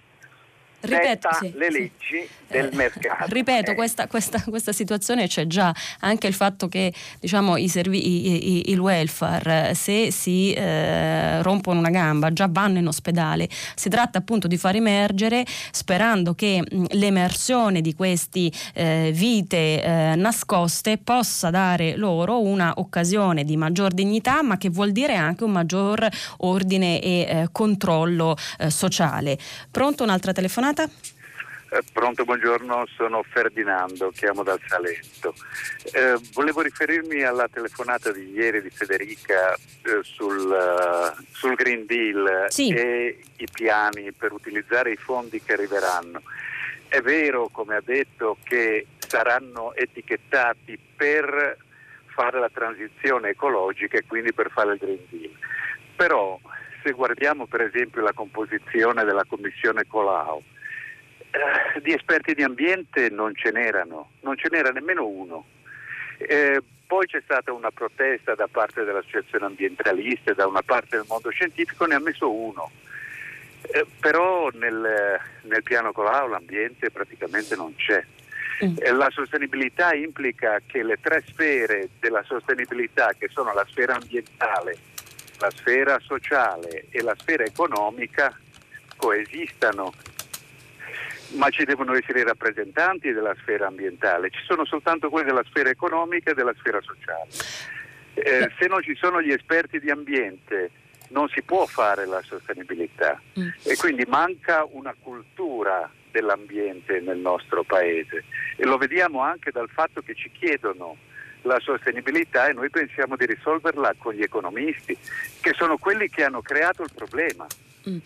[0.81, 2.27] ripeto, sì, le leggi sì.
[2.47, 3.33] del eh, mercato.
[3.33, 3.75] Ripeto, eh.
[3.75, 8.71] questa, questa, questa, situazione c'è già, anche il fatto che diciamo, i servi, i, i,
[8.71, 13.49] il welfare, se si eh, rompono una gamba, già vanno in ospedale.
[13.75, 20.15] Si tratta appunto di far emergere, sperando che mh, l'emersione di queste eh, vite eh,
[20.15, 25.51] nascoste possa dare loro una occasione di maggior dignità, ma che vuol dire anche un
[25.51, 26.07] maggior
[26.37, 29.37] ordine e eh, controllo sociale.
[29.71, 30.68] Pronto un'altra telefonata?
[30.73, 30.89] Chiamata?
[31.71, 35.35] Eh, pronto, buongiorno, sono Ferdinando, chiamo dal Salento.
[35.93, 42.45] Eh, volevo riferirmi alla telefonata di ieri di Federica eh, sul, uh, sul, Green Deal
[42.47, 42.69] sì.
[42.69, 46.21] e i piani per utilizzare i fondi che arriveranno.
[46.87, 51.57] È vero, come ha detto, che saranno etichettati per
[52.07, 55.31] fare la transizione ecologica e quindi per fare il Green Deal.
[55.95, 56.39] Però
[56.83, 60.41] se guardiamo per esempio la composizione della Commissione Colau,
[61.31, 65.45] eh, di esperti di ambiente non ce n'erano, non ce n'era nemmeno uno.
[66.17, 71.29] Eh, poi c'è stata una protesta da parte dell'associazione ambientalista, da una parte del mondo
[71.29, 72.71] scientifico, ne ha messo uno.
[73.61, 78.03] Eh, però nel, nel, piano Colau l'ambiente praticamente non c'è.
[78.65, 78.75] Mm.
[78.79, 84.75] Eh, la sostenibilità implica che le tre sfere della sostenibilità, che sono la sfera ambientale,
[85.39, 88.35] la sfera sociale e la sfera economica,
[88.97, 89.93] coesistano
[91.35, 95.69] ma ci devono essere i rappresentanti della sfera ambientale, ci sono soltanto quelli della sfera
[95.69, 97.29] economica e della sfera sociale.
[98.13, 100.71] Eh, se non ci sono gli esperti di ambiente
[101.09, 103.49] non si può fare la sostenibilità mm.
[103.63, 108.25] e quindi manca una cultura dell'ambiente nel nostro paese
[108.55, 110.97] e lo vediamo anche dal fatto che ci chiedono
[111.43, 114.97] la sostenibilità e noi pensiamo di risolverla con gli economisti,
[115.39, 117.47] che sono quelli che hanno creato il problema.
[117.87, 117.97] Mm.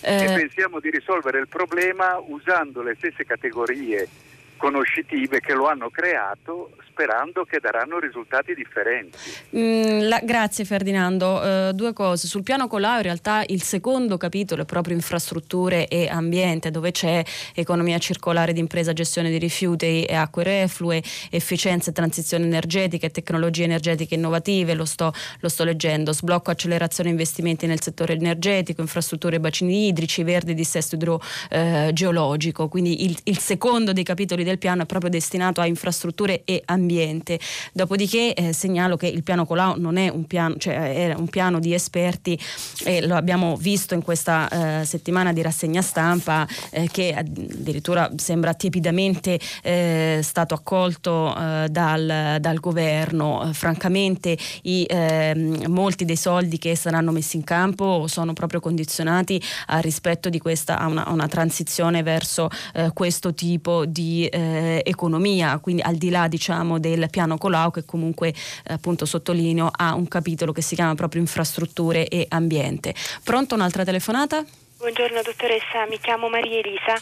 [0.00, 0.24] Eh...
[0.24, 4.08] E pensiamo di risolvere il problema usando le stesse categorie
[4.56, 9.18] conoscitive che lo hanno creato sperando che daranno risultati differenti.
[9.54, 11.26] Mm, la, grazie Ferdinando.
[11.26, 12.26] Uh, due cose.
[12.26, 17.22] Sul piano Colau in realtà il secondo capitolo è proprio infrastrutture e ambiente dove c'è
[17.54, 23.10] economia circolare di impresa, gestione di rifiuti e acque reflue, efficienza e transizione energetica e
[23.10, 29.36] tecnologie energetiche innovative, lo sto, lo sto leggendo, sblocco, accelerazione investimenti nel settore energetico, infrastrutture
[29.36, 32.62] e bacini idrici, verde dissesto idrogeologico.
[32.64, 36.62] Uh, Quindi il, il secondo dei capitoli del piano è proprio destinato a infrastrutture e
[36.64, 37.38] ambiente.
[37.72, 41.58] Dopodiché eh, segnalo che il piano Colau non è un piano, cioè è un piano
[41.58, 42.38] di esperti
[42.84, 48.54] e lo abbiamo visto in questa eh, settimana di rassegna stampa eh, che addirittura sembra
[48.54, 53.50] tiepidamente eh, stato accolto eh, dal, dal, governo.
[53.52, 59.82] francamente i, ehm, molti dei soldi che saranno messi in campo sono proprio condizionati al
[59.82, 65.58] rispetto di questa, a una, a una transizione verso eh, questo tipo di eh, economia,
[65.58, 70.08] quindi al di là diciamo, del piano Colau che comunque eh, appunto sottolineo ha un
[70.08, 72.94] capitolo che si chiama proprio infrastrutture e ambiente.
[73.24, 74.44] Pronto un'altra telefonata?
[74.76, 77.00] Buongiorno dottoressa, mi chiamo Maria Elisa.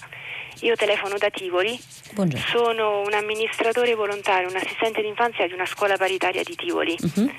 [0.60, 1.76] Io telefono da Tivoli,
[2.12, 2.46] Buongiorno.
[2.46, 6.96] sono un amministratore volontario, un assistente d'infanzia di una scuola paritaria di Tivoli.
[7.00, 7.30] Uh-huh.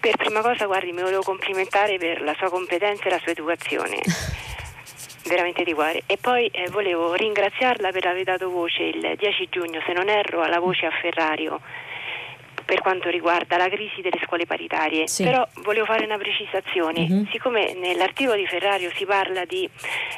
[0.00, 4.00] Per prima cosa, guardi, mi volevo complimentare per la sua competenza e la sua educazione.
[5.26, 6.02] veramente di cuore.
[6.06, 10.42] E poi eh, volevo ringraziarla per aver dato voce il 10 giugno, se non erro,
[10.42, 11.60] alla voce a Ferrario
[12.66, 15.06] per quanto riguarda la crisi delle scuole paritarie.
[15.06, 15.22] Sì.
[15.22, 17.26] Però volevo fare una precisazione, uh-huh.
[17.30, 19.70] siccome nell'articolo di Ferrario si parla di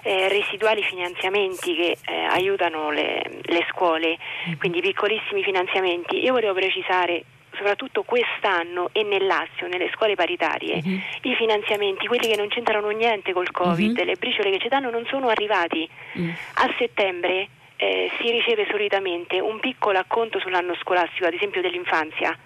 [0.02, 4.56] eh, residuali finanziamenti che eh, aiutano le, le scuole, uh-huh.
[4.56, 7.22] quindi piccolissimi finanziamenti, io volevo precisare
[7.58, 11.00] soprattutto quest'anno e nel Lazio, nelle scuole paritarie, uh-huh.
[11.22, 14.04] i finanziamenti, quelli che non c'entrano niente col Covid, uh-huh.
[14.04, 15.86] le briciole che ci danno non sono arrivati.
[16.14, 16.32] Uh-huh.
[16.54, 22.36] A settembre eh, si riceve solitamente un piccolo acconto sull'anno scolastico, ad esempio dell'infanzia,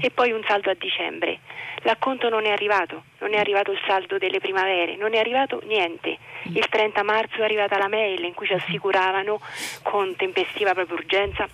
[0.00, 1.40] e poi un saldo a dicembre.
[1.82, 6.16] L'acconto non è arrivato, non è arrivato il saldo delle primavere, non è arrivato niente.
[6.44, 9.40] Il 30 marzo è arrivata la mail in cui ci assicuravano
[9.82, 11.46] con tempestiva proprio urgenza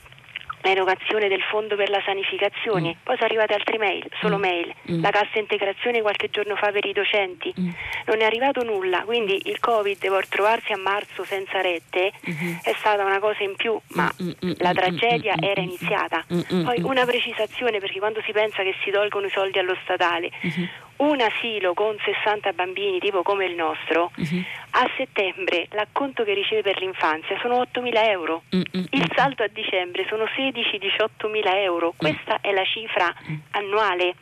[0.63, 3.05] l'erogazione del fondo per la sanificazione, mm.
[3.05, 4.41] poi sono arrivate altre mail, solo mm.
[4.41, 5.03] mail, mm.
[5.03, 7.69] la cassa integrazione qualche giorno fa per i docenti, mm.
[8.07, 12.57] non è arrivato nulla, quindi il Covid vuol trovarsi a marzo senza rette mm-hmm.
[12.63, 14.11] è stata una cosa in più, ma
[14.59, 16.25] la tragedia era iniziata.
[16.29, 20.89] Poi una precisazione perché quando si pensa che si tolgono i soldi allo statale, mm-hmm
[21.01, 24.45] un asilo con 60 bambini tipo come il nostro, uh-huh.
[24.71, 28.87] a settembre l'acconto che riceve per l'infanzia sono 8 mila euro, uh-uh.
[28.91, 33.13] il saldo a dicembre sono 16-18 mila euro, questa è la cifra
[33.53, 34.15] annuale,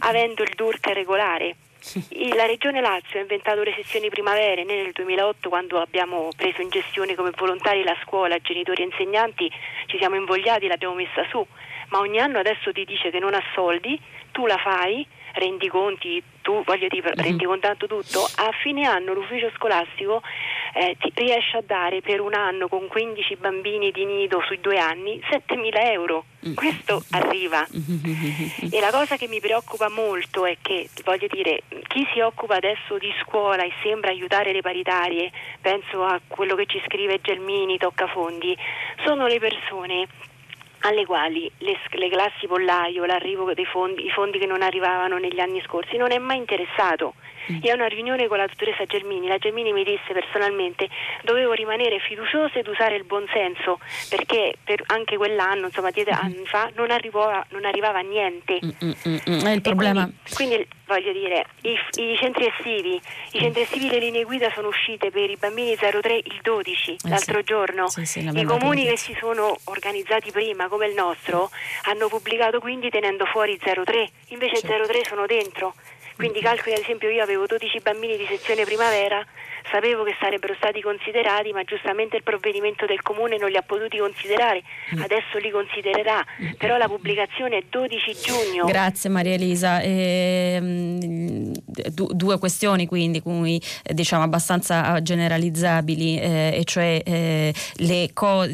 [0.00, 1.56] avendo il DURC regolare.
[2.36, 6.68] La Regione Lazio ha inventato le sezioni primavere né nel 2008 quando abbiamo preso in
[6.68, 9.50] gestione come volontari la scuola, genitori e insegnanti,
[9.86, 11.44] ci siamo invogliati, l'abbiamo messa su,
[11.88, 14.00] ma ogni anno adesso ti dice che non ha soldi,
[14.30, 17.22] tu la fai, rendi conti, tu voglio dire, uh-huh.
[17.22, 20.22] rendi contato tutto, a fine anno l'ufficio scolastico
[20.74, 24.78] eh, ti riesce a dare per un anno con 15 bambini di nido sui due
[24.78, 26.24] anni 7.000 euro.
[26.40, 26.54] Uh-huh.
[26.54, 27.66] Questo arriva.
[27.70, 28.68] Uh-huh.
[28.70, 32.98] E la cosa che mi preoccupa molto è che, voglio dire, chi si occupa adesso
[32.98, 35.30] di scuola e sembra aiutare le paritarie,
[35.60, 38.56] penso a quello che ci scrive Gelmini, Toccafondi,
[39.04, 40.08] sono le persone
[40.82, 45.40] alle quali le, le, classi pollaio, l'arrivo dei fondi, i fondi che non arrivavano negli
[45.40, 47.14] anni scorsi, non è mai interessato.
[47.50, 47.58] Mm.
[47.62, 50.88] Io a una riunione con la dottoressa Germini, la Germini mi disse personalmente
[51.22, 53.78] dovevo rimanere fiduciosa ed usare il buonsenso
[54.08, 58.58] perché per anche quell'anno, insomma dieci anni fa, non arrivava, non arrivava niente.
[58.64, 60.08] Mm, mm, mm, è il problema.
[60.34, 63.00] Quindi, quindi, voglio dire, i, i, centri estivi,
[63.32, 67.08] i centri estivi le linee guida sono uscite per i bambini 03 il 12 eh
[67.08, 67.44] l'altro sì.
[67.44, 67.88] giorno.
[67.88, 71.50] Sì, sì, I comuni che si sono organizzati prima come il nostro
[71.84, 74.86] hanno pubblicato quindi tenendo fuori 03, invece certo.
[74.86, 75.74] 03 sono dentro.
[76.16, 79.24] Quindi calcoli ad esempio io avevo 12 bambini di sezione primavera,
[79.70, 83.98] sapevo che sarebbero stati considerati, ma giustamente il provvedimento del comune non li ha potuti
[83.98, 84.62] considerare,
[84.94, 85.02] mm.
[85.02, 86.52] adesso li considererà, mm.
[86.58, 88.64] però la pubblicazione è 12 giugno.
[88.64, 89.80] Grazie Maria Elisa.
[89.80, 91.50] Eh,
[91.92, 98.46] due questioni quindi, cui, diciamo abbastanza generalizzabili, eh, e cioè eh, co-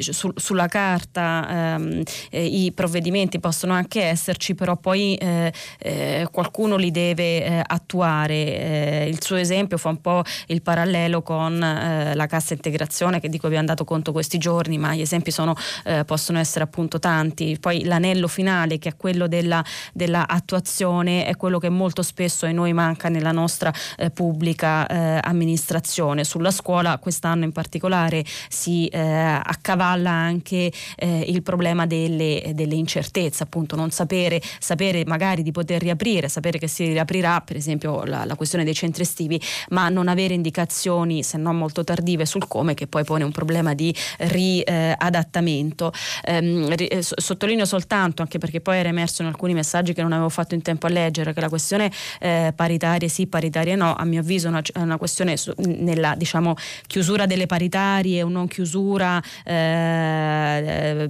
[0.00, 6.76] su- sulla carta ehm, eh, i provvedimenti possono anche esserci, però poi eh, eh, qualcuno
[6.76, 9.04] li deve attuare.
[9.06, 13.38] il suo esempio fa un po' il parallelo con eh, la cassa integrazione che di
[13.38, 17.56] cui abbiamo dato conto questi giorni, ma gli esempi sono, eh, possono essere appunto tanti.
[17.60, 22.50] Poi l'anello finale che è quello della, della attuazione è quello che molto spesso a
[22.52, 26.24] noi manca nella nostra eh, pubblica eh, amministrazione.
[26.24, 33.42] Sulla scuola quest'anno in particolare si eh, accavalla anche eh, il problema delle, delle incertezze,
[33.42, 38.24] appunto non sapere, sapere magari di poter riaprire, sapere che si riaprirà per esempio la,
[38.24, 39.40] la questione dei centri estivi,
[39.70, 43.74] ma non avere indicazioni, se non molto tardive, sul come, che poi pone un problema
[43.74, 45.92] di riadattamento.
[46.22, 50.28] Eh, eh, sottolineo soltanto, anche perché poi era emerso in alcuni messaggi che non avevo
[50.28, 54.20] fatto in tempo a leggere, che la questione eh, paritarie sì, paritarie no, a mio
[54.20, 56.54] avviso è una, questione nella diciamo,
[56.86, 61.08] chiusura delle paritarie o non chiusura eh,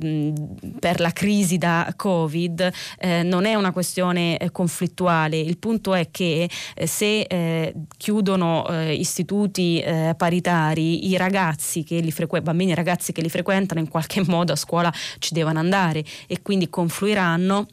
[0.78, 5.38] per la crisi da Covid, eh, non è una questione conflittuale.
[5.38, 12.12] Il punto è che eh, se chiudono istituti istituti eh, paritari i ragazzi che li
[12.12, 16.04] frequ- bambini e ragazzi che li frequentano in qualche modo a scuola ci devono andare
[16.26, 17.66] e quindi confluiranno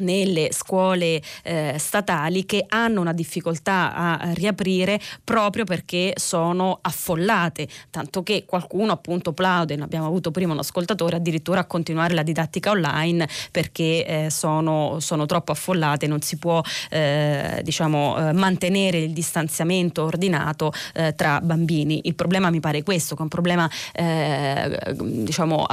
[0.00, 8.22] nelle scuole eh, statali che hanno una difficoltà a riaprire proprio perché sono affollate, tanto
[8.22, 13.28] che qualcuno appunto plaude, abbiamo avuto prima un ascoltatore, addirittura a continuare la didattica online
[13.50, 20.04] perché eh, sono, sono, troppo affollate, non si può eh, diciamo, eh, mantenere il distanziamento
[20.04, 22.00] ordinato eh, tra bambini.
[22.04, 25.66] Il problema mi pare questo, che è un problema eh, diciamo,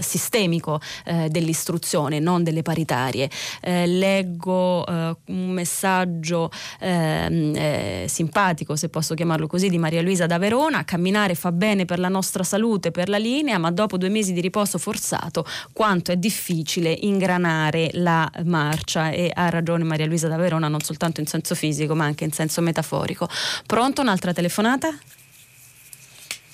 [0.00, 0.80] sistemico
[1.28, 3.30] dell'istruzione, non delle parità varie.
[3.60, 6.50] Eh, leggo eh, un messaggio
[6.80, 10.84] ehm, eh, simpatico, se posso chiamarlo così, di Maria Luisa da Verona.
[10.84, 14.40] Camminare fa bene per la nostra salute, per la linea, ma dopo due mesi di
[14.40, 19.10] riposo forzato, quanto è difficile ingranare la marcia.
[19.10, 22.32] E ha ragione Maria Luisa da Verona, non soltanto in senso fisico, ma anche in
[22.32, 23.28] senso metaforico.
[23.66, 24.02] Pronto?
[24.02, 24.96] Un'altra telefonata?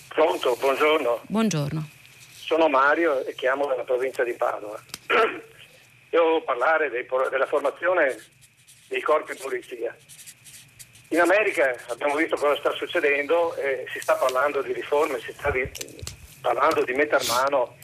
[0.09, 1.21] Pronto, buongiorno.
[1.27, 1.89] Buongiorno.
[2.31, 4.81] Sono Mario e chiamo dalla provincia di Padova.
[6.15, 8.17] devo parlare dei, della formazione
[8.89, 9.95] dei corpi di polizia.
[11.09, 15.51] In America abbiamo visto cosa sta succedendo, eh, si sta parlando di riforme, si sta
[15.51, 15.69] di,
[16.41, 17.77] parlando di mettere mano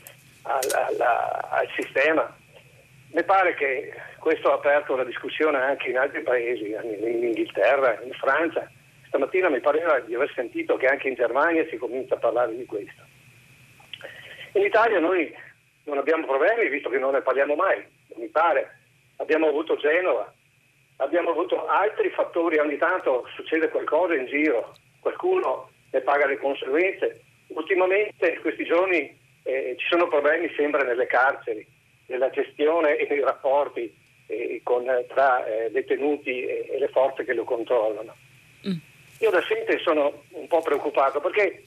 [0.42, 2.36] al, al, al, sistema.
[3.12, 8.12] Mi pare che questo ha aperto una discussione anche in altri paesi, in Inghilterra, in
[8.12, 8.70] Francia.
[9.08, 12.64] Stamattina mi pareva di aver sentito che anche in Germania si comincia a parlare di
[12.64, 13.02] questo.
[14.52, 15.34] In Italia noi
[15.84, 17.84] non abbiamo problemi visto che non ne parliamo mai,
[18.16, 18.78] mi pare.
[19.16, 20.32] Abbiamo avuto Genova,
[20.96, 27.22] abbiamo avuto altri fattori, ogni tanto succede qualcosa in giro, qualcuno ne paga le conseguenze.
[27.48, 31.66] Ultimamente, in questi giorni, eh, ci sono problemi, sembra, nelle carceri,
[32.06, 33.92] nella gestione e nei rapporti
[34.26, 38.14] eh, con, tra eh, detenuti e, e, le forze che lo controllano.
[38.68, 38.76] Mm.
[39.20, 41.64] Io da sempre sono un po' preoccupato perché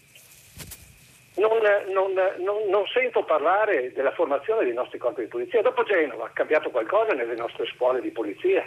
[1.36, 1.60] non,
[1.92, 5.62] non, non, non, sento parlare della formazione dei nostri corpi di polizia.
[5.62, 8.64] Dopo Genova ha cambiato qualcosa nelle nostre scuole di polizia.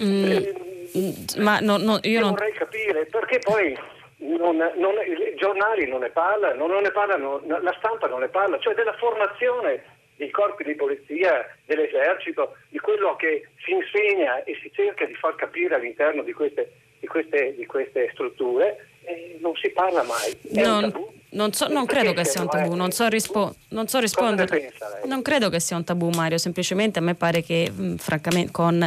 [0.00, 2.30] Mm, eh, ma no, no, io non...
[2.30, 3.76] vorrei capire perché poi
[4.18, 8.58] non, non, i giornali non ne parlano, non ne parlano, la stampa non ne parla,
[8.58, 9.82] cioè della formazione
[10.16, 15.34] dei corpi di polizia, dell'esercito, di quello che si insegna e si cerca di far
[15.34, 20.30] capire all'interno di queste, di queste, di queste strutture, eh, non si parla mai.
[20.54, 20.84] È non...
[20.84, 21.20] un tabù.
[21.34, 24.72] Non, so, non credo che sia un tabù, non so, rispo- non so rispondere.
[25.06, 26.36] Non credo che sia un tabù, Mario.
[26.36, 28.86] Semplicemente a me pare che, mh, francamente, con,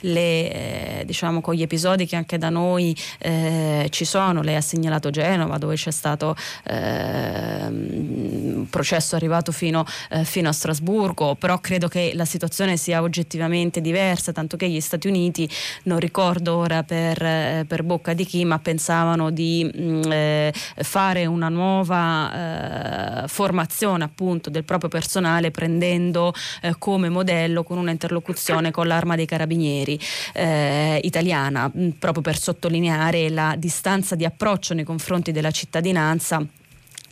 [0.00, 4.60] le, eh, diciamo, con, gli episodi che anche da noi eh, ci sono, lei ha
[4.60, 11.60] segnalato Genova, dove c'è stato eh, un processo arrivato fino, eh, fino, a Strasburgo, però
[11.60, 15.48] credo che la situazione sia oggettivamente diversa, tanto che gli Stati Uniti,
[15.84, 21.24] non ricordo ora per, eh, per bocca di chi, ma pensavano di mh, eh, fare
[21.24, 27.92] una nuova nuova eh, formazione appunto del proprio personale prendendo eh, come modello con una
[27.92, 29.98] interlocuzione con l'arma dei carabinieri
[30.34, 36.44] eh, italiana, mh, proprio per sottolineare la distanza di approccio nei confronti della cittadinanza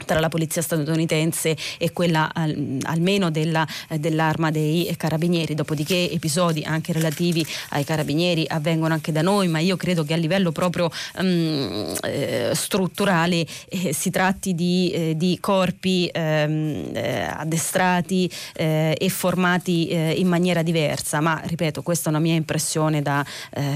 [0.05, 6.63] tra la polizia statunitense e quella al, almeno della, eh, dell'arma dei carabinieri, dopodiché episodi
[6.63, 10.91] anche relativi ai carabinieri avvengono anche da noi, ma io credo che a livello proprio
[11.19, 19.93] um, eh, strutturale eh, si tratti di, eh, di corpi ehm, eh, addestrati e formati
[19.93, 23.25] in maniera diversa, ma ripeto questa è una mia impressione da,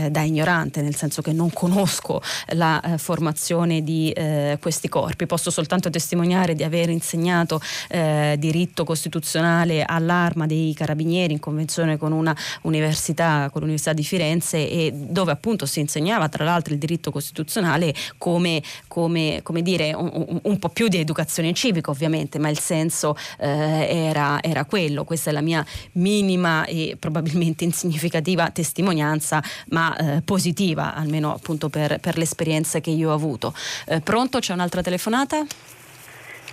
[0.08, 4.12] da ignorante, nel senso che non conosco la formazione di
[4.60, 11.34] questi corpi, posso soltanto testimoniare testimoniare di aver insegnato eh, diritto costituzionale all'arma dei carabinieri
[11.34, 16.44] in convenzione con una università, con l'Università di Firenze e dove appunto si insegnava tra
[16.44, 21.90] l'altro il diritto costituzionale come, come, come dire un, un, po' più di educazione civica
[21.90, 25.04] ovviamente, ma il senso eh, era, era quello.
[25.04, 31.98] Questa è la mia minima e probabilmente insignificativa testimonianza, ma eh, positiva, almeno appunto per,
[32.00, 33.52] per l'esperienza che io ho avuto.
[33.86, 34.38] Eh, pronto?
[34.38, 35.44] C'è un'altra telefonata?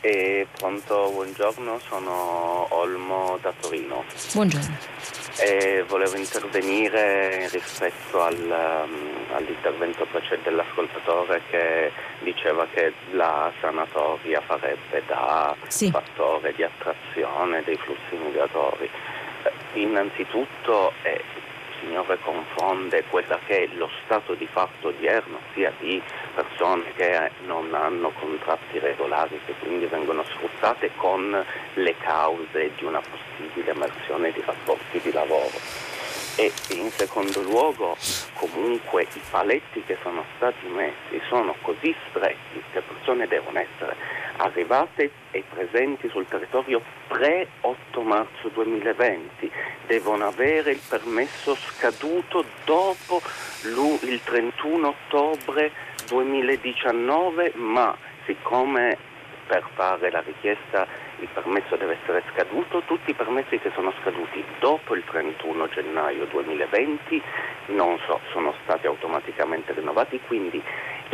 [0.08, 4.04] E pronto, buongiorno, sono Olmo da Torino.
[4.34, 4.78] Buongiorno.
[5.40, 15.02] E volevo intervenire rispetto al, um, all'intervento precedente dell'ascoltatore che diceva che la sanatoria farebbe
[15.08, 15.90] da sì.
[15.90, 18.88] fattore di attrazione dei flussi migratori.
[19.42, 21.20] Eh, innanzitutto eh,
[21.80, 26.02] Signore confonde quella che è lo stato di fatto odierno, sia di
[26.34, 33.02] persone che non hanno contratti regolari, che quindi vengono sfruttate, con le cause di una
[33.02, 35.94] possibile emersione di rapporti di lavoro.
[36.38, 37.96] E in secondo luogo
[38.34, 43.96] comunque i paletti che sono stati messi sono così stretti che persone devono essere
[44.38, 49.52] arrivate e presenti sul territorio pre-8 marzo 2020,
[49.88, 53.22] devono avere il permesso scaduto dopo
[53.64, 55.72] il 31 ottobre
[56.08, 58.98] 2019, ma siccome
[59.48, 60.88] per fare la richiesta
[61.20, 66.26] il permesso deve essere scaduto, tutti i permessi che sono scaduti dopo il 31 gennaio
[66.26, 67.22] 2020
[67.68, 70.62] non so, sono stati automaticamente rinnovati, quindi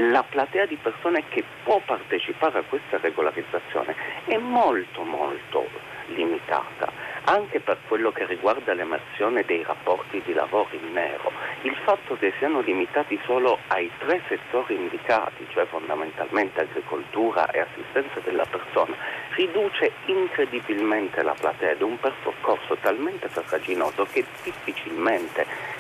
[0.10, 3.96] la platea di persone che può partecipare a questa regolarizzazione
[4.26, 5.68] è molto molto
[6.08, 11.32] limitata anche per quello che riguarda l'emersione dei rapporti di lavoro in nero.
[11.62, 18.20] Il fatto che siano limitati solo ai tre settori indicati, cioè fondamentalmente agricoltura e assistenza
[18.22, 18.96] della persona,
[19.36, 25.80] riduce incredibilmente la platea ed un percorso talmente farraginoso che difficilmente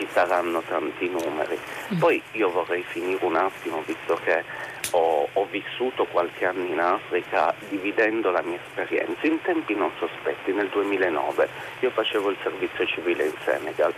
[0.00, 1.58] ci saranno tanti numeri.
[1.92, 1.98] Mm.
[1.98, 4.42] Poi io vorrei finire un attimo, visto che
[4.92, 10.52] ho, ho, vissuto qualche anno in Africa dividendo la mia esperienza in tempi non sospetti.
[10.52, 11.48] Nel 2009
[11.80, 13.92] io facevo il servizio civile in Senegal.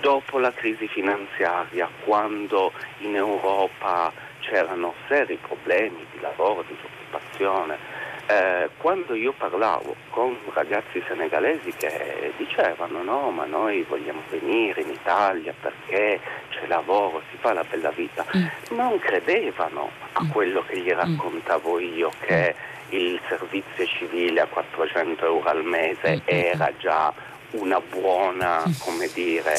[0.00, 7.89] Dopo la crisi finanziaria, quando in Europa c'erano seri problemi di lavoro, di disoccupazione,
[8.30, 14.90] eh, quando io parlavo con ragazzi senegalesi che dicevano no ma noi vogliamo venire in
[14.90, 16.20] Italia perché
[16.50, 18.76] c'è lavoro, si fa la bella vita, mm.
[18.76, 20.30] non credevano a mm.
[20.30, 20.98] quello che gli mm.
[20.98, 22.54] raccontavo io che
[22.90, 26.20] il servizio civile a 400 euro al mese mm.
[26.24, 27.12] era già
[27.52, 29.56] una buona come dire,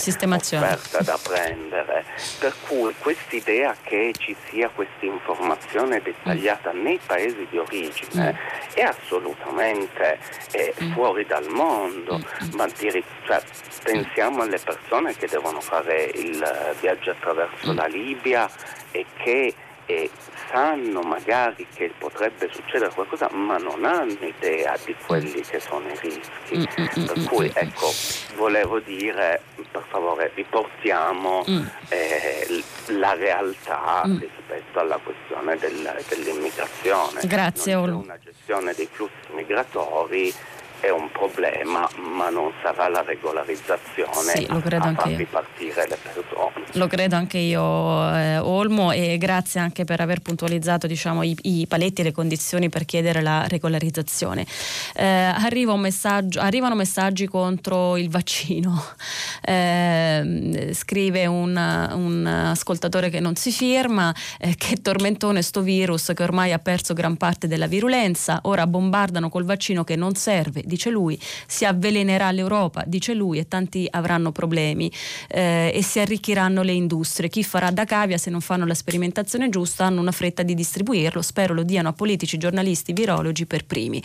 [0.66, 2.06] offerta da prendere.
[2.40, 8.76] Per cui quest'idea che ci sia questa informazione dettagliata nei paesi di origine mm.
[8.76, 10.20] è assolutamente
[10.52, 10.94] eh, mm.
[10.94, 12.56] fuori dal mondo, mm.
[12.56, 13.42] ma dire, cioè,
[13.84, 18.50] pensiamo alle persone che devono fare il viaggio attraverso la Libia
[18.92, 19.54] e che
[19.86, 20.10] e
[20.50, 25.98] sanno magari che potrebbe succedere qualcosa, ma non hanno idea di quelli che sono i
[26.00, 26.58] rischi.
[26.58, 27.92] Mm, mm, mm per cui ecco,
[28.36, 29.42] volevo dire,
[29.72, 31.66] per favore, riportiamo mm.
[31.90, 32.64] eh,
[32.98, 37.22] la realtà rispetto alla questione del, dell'immigrazione.
[37.24, 38.00] Grazie Olmo.
[38.00, 40.34] Una gestione dei flussi migratori
[40.82, 46.66] è un problema, ma non sarà la regolarizzazione sì, a, a far ripartire le persone.
[46.74, 51.68] Lo credo anche io, eh, Olmo, e grazie anche per aver puntualizzato diciamo, i, i,
[51.68, 54.46] paletti e le condizioni per chiedere la regolarizzazione.
[54.96, 55.88] Eh, arriva un
[56.38, 58.84] arrivano messaggi contro il vaccino.
[59.52, 66.24] Eh, scrive un, un, ascoltatore che non si firma, eh, che tormentone sto virus che
[66.24, 70.90] ormai ha perso gran parte della virulenza, ora bombardano col vaccino che non serve dice
[70.90, 74.90] lui, si avvelenerà l'Europa, dice lui, e tanti avranno problemi
[75.28, 77.28] eh, e si arricchiranno le industrie.
[77.28, 81.22] Chi farà da cavia se non fanno la sperimentazione giusta hanno una fretta di distribuirlo,
[81.22, 84.02] spero lo diano a politici, giornalisti, virologi per primi.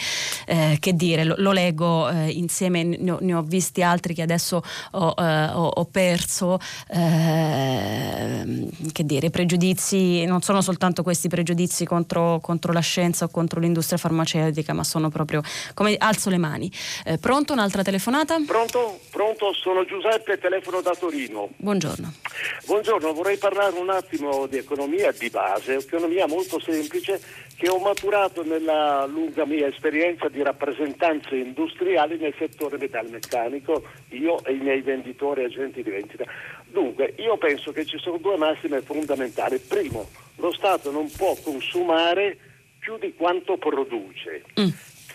[0.46, 4.22] Eh, che dire, lo, lo leggo eh, insieme, ne ho, ne ho, visti altri che
[4.22, 4.62] adesso
[4.92, 6.58] ho, eh, ho, ho perso.
[6.88, 13.60] Eh, che dire, pregiudizi non sono soltanto questi pregiudizi contro, contro la scienza o contro
[13.60, 15.42] l'industria farmaceutica, ma sono proprio
[15.74, 16.70] come alzo le mani domani.
[17.04, 18.38] Eh, pronto, un'altra telefonata?
[18.46, 21.50] Pronto, pronto, sono Giuseppe, telefono da Torino.
[21.56, 22.12] Buongiorno.
[22.64, 27.20] Buongiorno, vorrei parlare un attimo di economia di base, economia molto semplice
[27.56, 34.52] che ho maturato nella lunga mia esperienza di rappresentanze industriali nel settore metalmeccanico, io e
[34.52, 36.24] i miei venditori e agenti di vendita.
[36.66, 39.58] Dunque, io penso che ci sono due massime fondamentali.
[39.58, 42.36] Primo, lo Stato non può consumare
[42.78, 44.44] più di quanto produce.
[44.60, 44.68] Mm.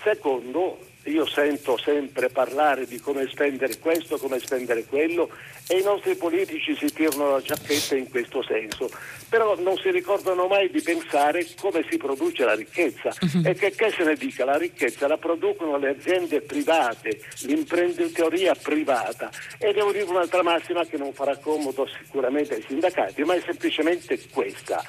[0.04, 5.30] Secondo, io sento sempre parlare di come spendere questo, come spendere quello
[5.68, 8.90] e i nostri politici si tirano la giacchetta in questo senso,
[9.28, 13.42] però non si ricordano mai di pensare come si produce la ricchezza uh-huh.
[13.44, 19.32] e che, che se ne dica, la ricchezza la producono le aziende private, l'imprenditoria privata
[19.58, 24.20] e devo dire un'altra massima che non farà comodo sicuramente ai sindacati, ma è semplicemente
[24.30, 24.84] questa.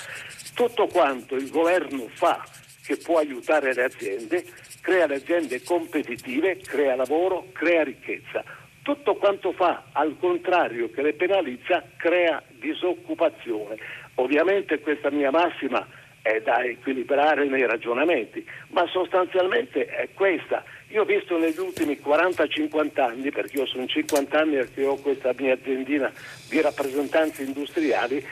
[0.54, 2.44] Tutto quanto il governo fa
[2.84, 4.44] che può aiutare le aziende
[4.82, 8.44] crea le aziende competitive, crea lavoro, crea ricchezza.
[8.82, 13.76] Tutto quanto fa al contrario che le penalizza crea disoccupazione.
[14.16, 15.86] Ovviamente questa mia massima
[16.20, 20.64] è da equilibrare nei ragionamenti, ma sostanzialmente è questa.
[20.88, 25.32] Io ho visto negli ultimi 40-50 anni, perché io sono 50 anni che ho questa
[25.38, 26.12] mia aziendina
[26.48, 28.24] di rappresentanze industriali,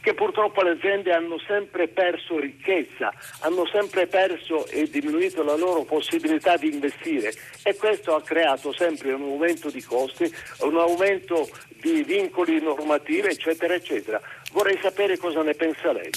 [0.00, 5.84] che purtroppo le aziende hanno sempre perso ricchezza, hanno sempre perso e diminuito la loro
[5.84, 11.48] possibilità di investire e questo ha creato sempre un aumento di costi, un aumento
[11.80, 14.20] di vincoli normativi, eccetera, eccetera.
[14.52, 16.10] Vorrei sapere cosa ne pensa lei.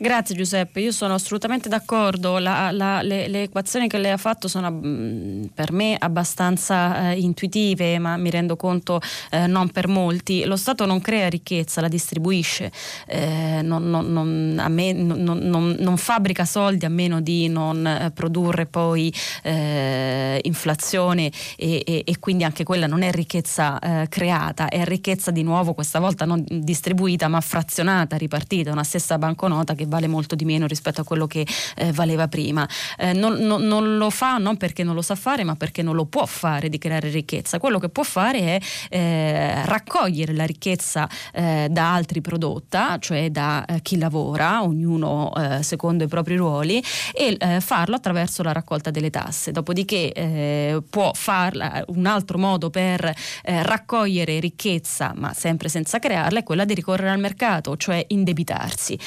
[0.00, 4.46] Grazie Giuseppe, io sono assolutamente d'accordo, la, la, le, le, equazioni che lei ha fatto
[4.46, 9.00] sono mm, per me abbastanza eh, intuitive, ma mi rendo conto
[9.32, 10.44] eh, non per molti.
[10.44, 12.70] Lo Stato non crea ricchezza, la distribuisce,
[13.08, 19.12] eh, non, non, non, me, non, fabbrica soldi a meno di non eh, produrre poi
[19.42, 25.32] eh, inflazione e, e, e, quindi anche quella non è ricchezza eh, creata, è ricchezza
[25.32, 30.34] di nuovo questa volta non distribuita ma frazionata, ripartita, una stessa banconota che vale molto
[30.34, 31.46] di meno rispetto a quello che
[31.76, 32.68] eh, valeva prima.
[32.96, 35.94] Eh, non, non, non, lo fa non perché non lo sa fare, ma perché non
[35.94, 37.58] lo può fare di creare ricchezza.
[37.58, 38.60] Quello che può fare è
[38.90, 45.62] eh, raccogliere la ricchezza eh, da altri prodotta, cioè da eh, chi lavora, ognuno eh,
[45.62, 46.82] secondo i propri ruoli,
[47.12, 49.52] e farlo attraverso la raccolta delle tasse.
[49.52, 53.12] Dopodiché può farla un altro modo per
[53.42, 58.98] raccogliere ricchezza, ma sempre senza crearla, è quella di ricorrere al mercato, cioè indebitarsi.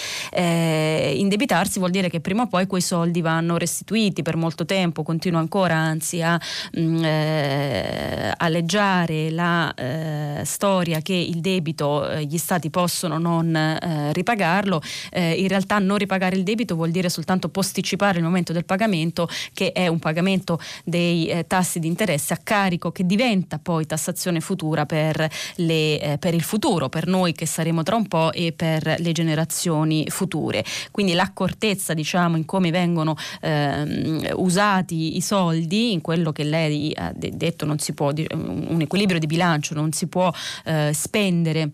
[1.18, 5.40] Indebitarsi vuol dire che prima o poi quei soldi vanno restituiti per molto tempo, continua
[5.40, 6.40] ancora anzi a
[6.78, 14.14] mm, eh, alleggiare la eh, storia che il debito eh, gli stati possono non eh,
[14.14, 14.82] ripagarlo,
[15.12, 19.28] eh, in realtà non ripagare il debito vuol dire soltanto posticipare il momento del pagamento
[19.54, 24.40] che è un pagamento dei eh, tassi di interesse a carico che diventa poi tassazione
[24.40, 28.96] futura per, le, per il futuro, per noi che saremo tra un po' e per
[28.98, 30.61] le generazioni future.
[30.92, 37.12] Quindi l'accortezza diciamo in come vengono ehm, usati i soldi, in quello che lei ha
[37.16, 40.32] detto non si può, un equilibrio di bilancio non si può
[40.66, 41.72] eh, spendere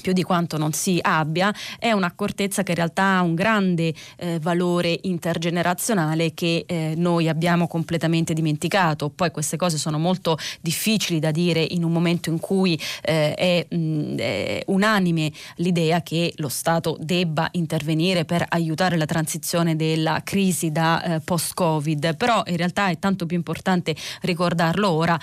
[0.00, 4.38] più di quanto non si abbia, è un'accortezza che in realtà ha un grande eh,
[4.40, 9.10] valore intergenerazionale che eh, noi abbiamo completamente dimenticato.
[9.10, 13.66] Poi queste cose sono molto difficili da dire in un momento in cui eh, è,
[13.74, 20.70] mh, è, unanime l'idea che lo Stato debba intervenire per aiutare la transizione della crisi
[20.70, 25.18] da eh, post-Covid, però in realtà è tanto più importante ricordarlo ora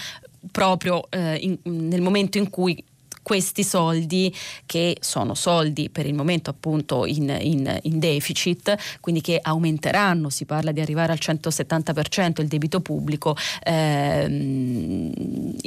[0.52, 2.84] proprio eh, in, nel momento in cui
[3.24, 4.34] questi soldi
[4.66, 10.46] che sono soldi per il momento appunto in, in, in deficit, quindi che aumenteranno, si
[10.46, 15.12] parla di arrivare al 170% il debito pubblico, ehm,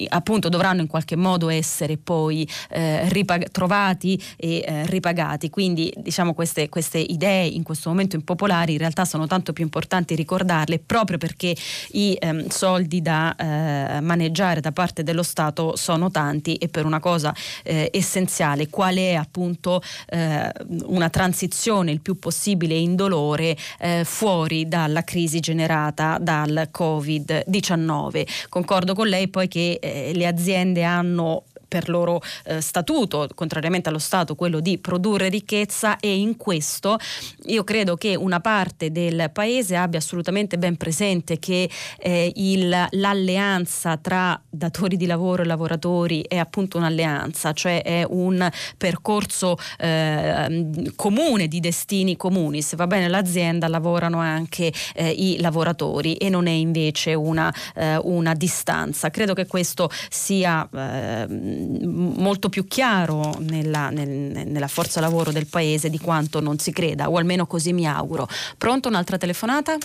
[0.08, 5.50] appunto dovranno in qualche modo essere poi eh, ripag- trovati e eh, ripagati.
[5.50, 10.14] Quindi diciamo queste, queste idee in questo momento impopolari in realtà sono tanto più importanti
[10.14, 11.56] ricordarle proprio perché
[11.92, 17.00] i ehm, soldi da eh, maneggiare da parte dello Stato sono tanti e per una
[17.00, 20.51] cosa eh, essenziale, qual è appunto eh,
[20.85, 28.27] una transizione il più possibile indolore eh, fuori dalla crisi generata dal Covid-19.
[28.48, 33.98] Concordo con lei poi che eh, le aziende hanno per loro eh, statuto, contrariamente allo
[33.98, 36.98] Stato, quello di produrre ricchezza e in questo
[37.47, 41.68] io credo che una parte del Paese abbia assolutamente ben presente che
[41.98, 48.48] eh, il, l'alleanza tra datori di lavoro e lavoratori è appunto un'alleanza, cioè è un
[48.76, 52.62] percorso eh, comune di destini comuni.
[52.62, 57.97] Se va bene l'azienda lavorano anche eh, i lavoratori e non è invece una, eh,
[58.02, 59.10] una distanza.
[59.10, 61.26] Credo che questo sia eh,
[61.56, 64.08] molto più chiaro nella, nel,
[64.46, 68.28] nella forza lavoro del paese di quanto non si creda, o almeno così mi auguro.
[68.58, 69.76] Pronto un'altra telefonata?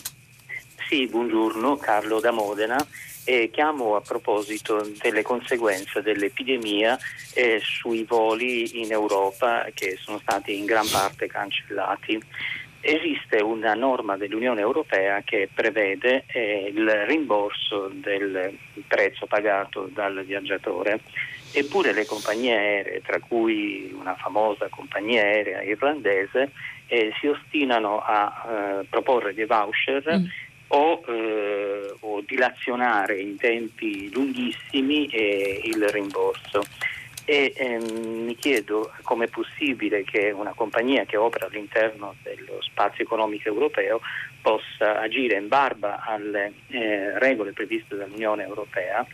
[0.87, 2.77] Sì, buongiorno, Carlo da Modena.
[3.23, 6.97] E chiamo a proposito delle conseguenze dell'epidemia
[7.35, 12.19] eh, sui voli in Europa che sono stati in gran parte cancellati.
[12.81, 18.57] Esiste una norma dell'Unione Europea che prevede eh, il rimborso del
[18.87, 21.01] prezzo pagato dal viaggiatore
[21.53, 26.51] Eppure le compagnie aeree, tra cui una famosa compagnia aerea irlandese,
[26.87, 30.25] eh, si ostinano a eh, proporre dei voucher mm.
[30.67, 36.63] o, eh, o, dilazionare in tempi lunghissimi eh, il rimborso.
[37.25, 43.03] E ehm, mi chiedo come è possibile che una compagnia che opera all'interno dello spazio
[43.03, 44.01] economico europeo
[44.41, 49.05] possa agire in barba alle eh, regole previste dall'Unione Europea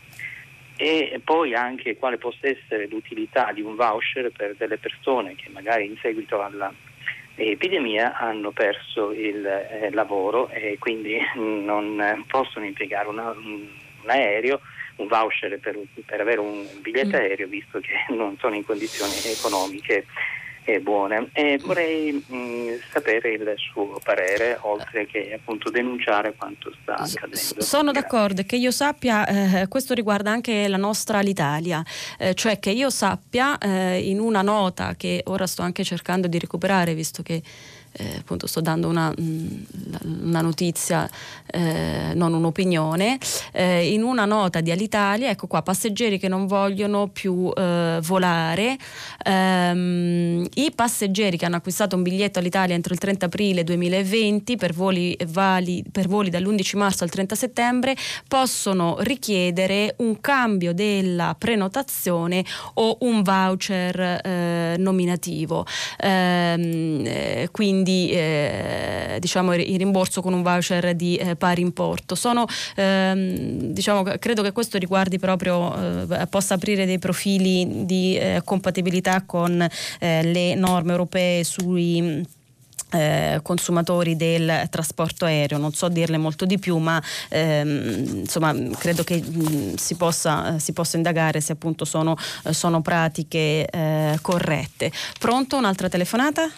[0.78, 5.86] e poi anche quale possa essere l'utilità di un voucher per delle persone che magari
[5.86, 13.68] in seguito all'epidemia hanno perso il eh, lavoro e quindi non possono impiegare una, un,
[14.04, 14.62] un aereo
[14.98, 17.22] un voucher per, per, avere un biglietto mm.
[17.22, 20.06] aereo visto che non sono in condizioni economiche
[20.73, 21.26] è buona.
[21.34, 27.61] E vorrei mh, sapere il suo parere, oltre che appunto denunciare quanto sta accadendo.
[27.61, 29.26] Sono d'accordo, che io sappia,
[29.61, 31.84] eh, questo riguarda anche la nostra l'Italia,
[32.18, 36.39] eh, cioè che io sappia eh, in una nota che ora sto anche cercando di
[36.39, 37.41] recuperare, visto che
[37.98, 39.64] eh, appunto sto dando una, mm,
[40.24, 41.10] una notizia,
[41.48, 43.18] eh, non un'opinione,
[43.52, 48.78] eh, in una nota di Alitalia, ecco qua, passeggeri che non vogliono più eh, volare,
[49.24, 54.74] ehm, i passeggeri che hanno acquistato un biglietto all'Italia entro il 30 aprile 2020 per
[54.74, 57.95] voli, vali, per voli dall'11 marzo al 30 settembre
[58.28, 62.45] possono richiedere un cambio della prenotazione
[62.76, 65.65] o un voucher eh, nominativo.
[65.99, 72.15] Ehm, eh, quindi quindi eh, diciamo, il rimborso con un voucher di eh, pari importo.
[72.15, 72.45] Sono,
[72.76, 79.23] ehm, diciamo, credo che questo riguardi proprio, eh, possa aprire dei profili di eh, compatibilità
[79.26, 79.65] con
[79.99, 82.26] eh, le norme europee sui
[82.91, 89.03] eh, consumatori del trasporto aereo, non so dirle molto di più, ma ehm, insomma credo
[89.03, 92.18] che mh, si, possa, si, possa, indagare se appunto sono,
[92.49, 93.69] sono pratiche
[94.22, 94.91] corrette.
[95.19, 95.55] Pronto?
[95.55, 96.49] Un'altra telefonata?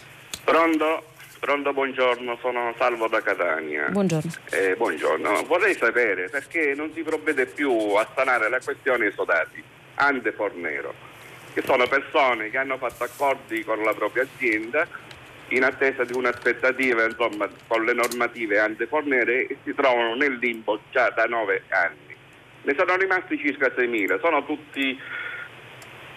[0.44, 1.04] Pronto?
[1.40, 3.88] Pronto, buongiorno, sono Salvo da Catania.
[3.90, 4.30] Buongiorno.
[4.52, 5.44] Eh, buongiorno.
[5.46, 9.64] Vorrei sapere perché non si provvede più a sanare la questione esodati,
[9.96, 10.94] ante fornero,
[11.54, 14.86] che sono persone che hanno fatto accordi con la propria azienda
[15.50, 21.10] in attesa di un'aspettativa insomma, con le normative antifornere e si trovano nel limbo già
[21.10, 22.16] da nove anni.
[22.64, 25.00] Ne sono rimasti circa 6.000, sono tutti,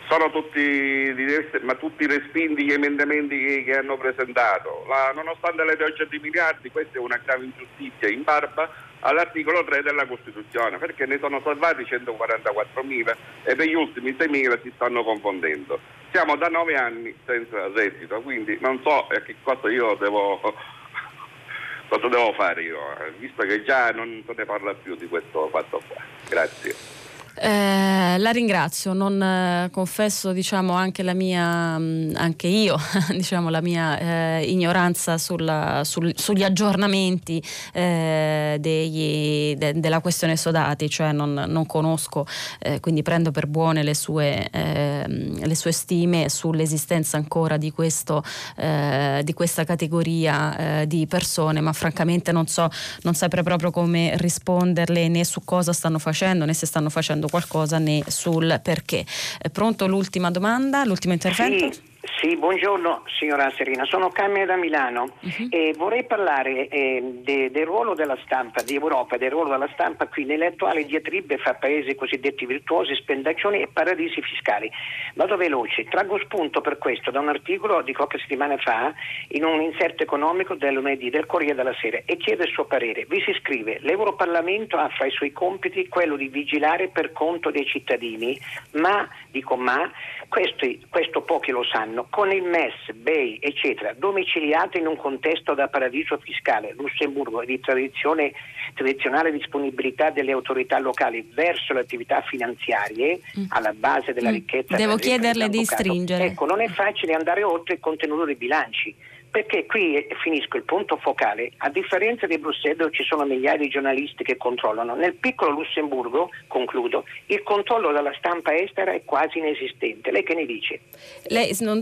[0.09, 1.15] sono tutti,
[1.63, 4.85] ma tutti respinti gli emendamenti che, che hanno presentato.
[4.89, 8.71] La, nonostante le piogge di miliardi, questa è una grave ingiustizia in barba
[9.01, 14.73] all'articolo 3 della Costituzione, perché ne sono salvati 144.000 e per gli ultimi 6.000 si
[14.75, 15.79] stanno confondendo.
[16.11, 20.41] Siamo da nove anni senza reddito, quindi non so a che cosa io devo,
[21.89, 22.79] cosa devo fare io,
[23.19, 26.03] visto che già non se ne parla più di questo fatto qua.
[26.29, 27.02] Grazie.
[27.35, 32.77] Eh, la ringrazio, non eh, confesso diciamo, anche, la mia, mh, mm, anche io
[33.11, 37.43] diciamo, la mia eh, ignoranza sulla, sul, sugli aggiornamenti
[37.73, 42.27] eh, degli, de, della questione Sodati, cioè non, non conosco,
[42.59, 48.23] eh, quindi prendo per buone le sue, ehm, le sue stime sull'esistenza ancora di, questo,
[48.57, 52.69] eh, di questa categoria di persone, ma francamente non so,
[53.03, 57.29] non saprei proprio come risponderle né su cosa stanno facendo né se stanno facendo dicendo
[57.29, 59.05] qualcosa né sul perché.
[59.39, 61.73] È pronto l'ultima domanda, l'ultimo intervento?
[61.73, 61.92] Sì.
[62.05, 65.47] Sì, buongiorno signora Serena, sono Carmine da Milano uh-huh.
[65.51, 70.09] e vorrei parlare eh, de, del ruolo della stampa di Europa, del ruolo della stampa
[70.09, 74.69] qui nelle attuali diatribe fra paesi cosiddetti virtuosi, spendaccioni e paradisi fiscali.
[75.15, 78.93] Vado veloce, traggo spunto per questo da un articolo di qualche settimana fa
[79.29, 83.05] in un inserto economico del lunedì del Corriere della Sera e chiedo il suo parere.
[83.09, 87.65] Vi si scrive, l'Europarlamento ha fra i suoi compiti quello di vigilare per conto dei
[87.65, 88.37] cittadini,
[88.73, 89.89] ma, dico ma,
[90.29, 95.69] questo, questo pochi lo sanno, con il MES, BEI, eccetera, domiciliati in un contesto da
[95.69, 103.45] paradiso fiscale, Lussemburgo, di tradizionale disponibilità delle autorità locali verso le attività finanziarie, mm.
[103.49, 104.35] alla base della mm.
[104.35, 104.77] ricchezza.
[104.77, 106.25] Devo chiederle di stringere.
[106.25, 108.95] Ecco, non è facile andare oltre il contenuto dei bilanci
[109.33, 113.69] perché qui finisco il punto focale, a differenza di Bruxelles dove ci sono migliaia di
[113.69, 120.11] giornalisti che controllano, nel piccolo Lussemburgo, concludo, il controllo della stampa estera è quasi inesistente.
[120.11, 120.81] Lei che ne dice?
[121.29, 121.81] Lei non,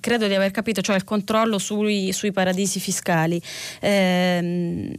[0.00, 3.38] credo di aver capito, cioè il controllo sui, sui paradisi fiscali.
[3.82, 4.94] Ehm,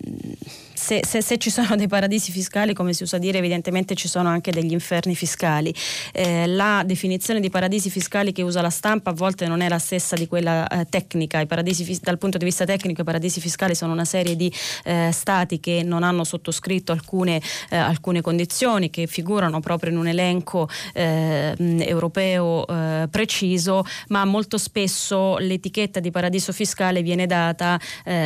[0.84, 4.28] se, se, se, ci sono dei paradisi fiscali, come si usa dire, evidentemente ci sono
[4.28, 5.74] anche degli inferni fiscali.
[6.12, 9.80] Eh, la definizione di paradisi fiscali che usa la stampa a volte non è la
[9.80, 11.46] stessa di quella eh, tecnica.
[11.46, 14.52] Paradisi, dal punto di vista tecnico i paradisi fiscali sono una serie di
[14.84, 20.08] eh, stati che non hanno sottoscritto alcune, eh, alcune, condizioni, che figurano proprio in un
[20.08, 27.80] elenco eh, europeo eh, preciso, ma molto spesso l'etichetta di paradiso fiscale viene data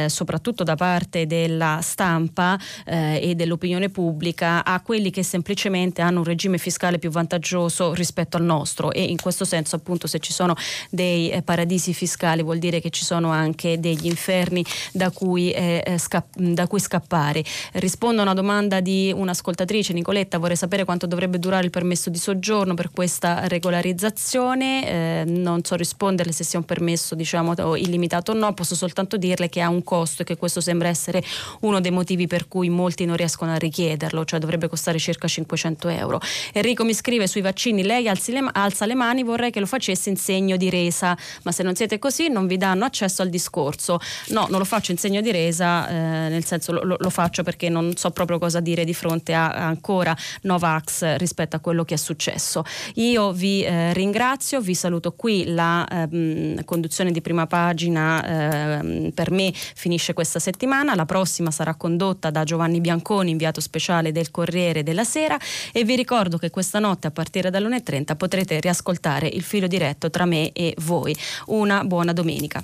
[0.08, 2.47] soprattutto da parte della stampa
[2.86, 8.38] eh, e dell'opinione pubblica a quelli che semplicemente hanno un regime fiscale più vantaggioso rispetto
[8.38, 8.92] al nostro.
[8.92, 10.56] E in questo senso appunto se ci sono
[10.90, 14.64] dei eh, paradisi fiscali vuol dire che ci sono anche degli inferni
[14.94, 17.44] da cui, eh, eh sca- da cui scappare.
[17.74, 22.18] Rispondo a una domanda di un'ascoltatrice, Nicoletta, vorrei sapere quanto dovrebbe durare il permesso di
[22.18, 28.36] soggiorno per questa regolarizzazione, eh, non so risponderle se sia un permesso diciamo illimitato o
[28.36, 31.24] no, posso soltanto dirle che ha un costo e che questo sembra essere
[31.62, 35.90] uno dei motivi per cui molti non riescono a richiederlo, cioè dovrebbe costare circa 500
[35.90, 36.20] euro.
[36.54, 40.18] Enrico mi scrive sui vaccini, lei le, alza le mani, vorrei che lo facesse in
[40.18, 44.00] segno di resa, ma se non siete così non vi danno accesso al discorso.
[44.28, 45.94] No, non lo faccio in segno di resa, eh,
[46.30, 49.66] nel senso lo, lo, faccio perché non so proprio cosa dire di fronte a, a
[49.66, 52.64] ancora Novax rispetto a quello che è successo.
[52.96, 59.32] Io vi eh, ringrazio, vi saluto qui, la eh, conduzione di prima pagina ehm, per
[59.32, 64.32] me finisce questa settimana, la prossima sarà condotta condotta da Giovanni Bianconi, inviato speciale del
[64.32, 65.38] Corriere della Sera
[65.72, 70.26] e vi ricordo che questa notte a partire dall'1.30 potrete riascoltare il filo diretto tra
[70.26, 71.16] me e voi.
[71.48, 72.62] Una buona domenica.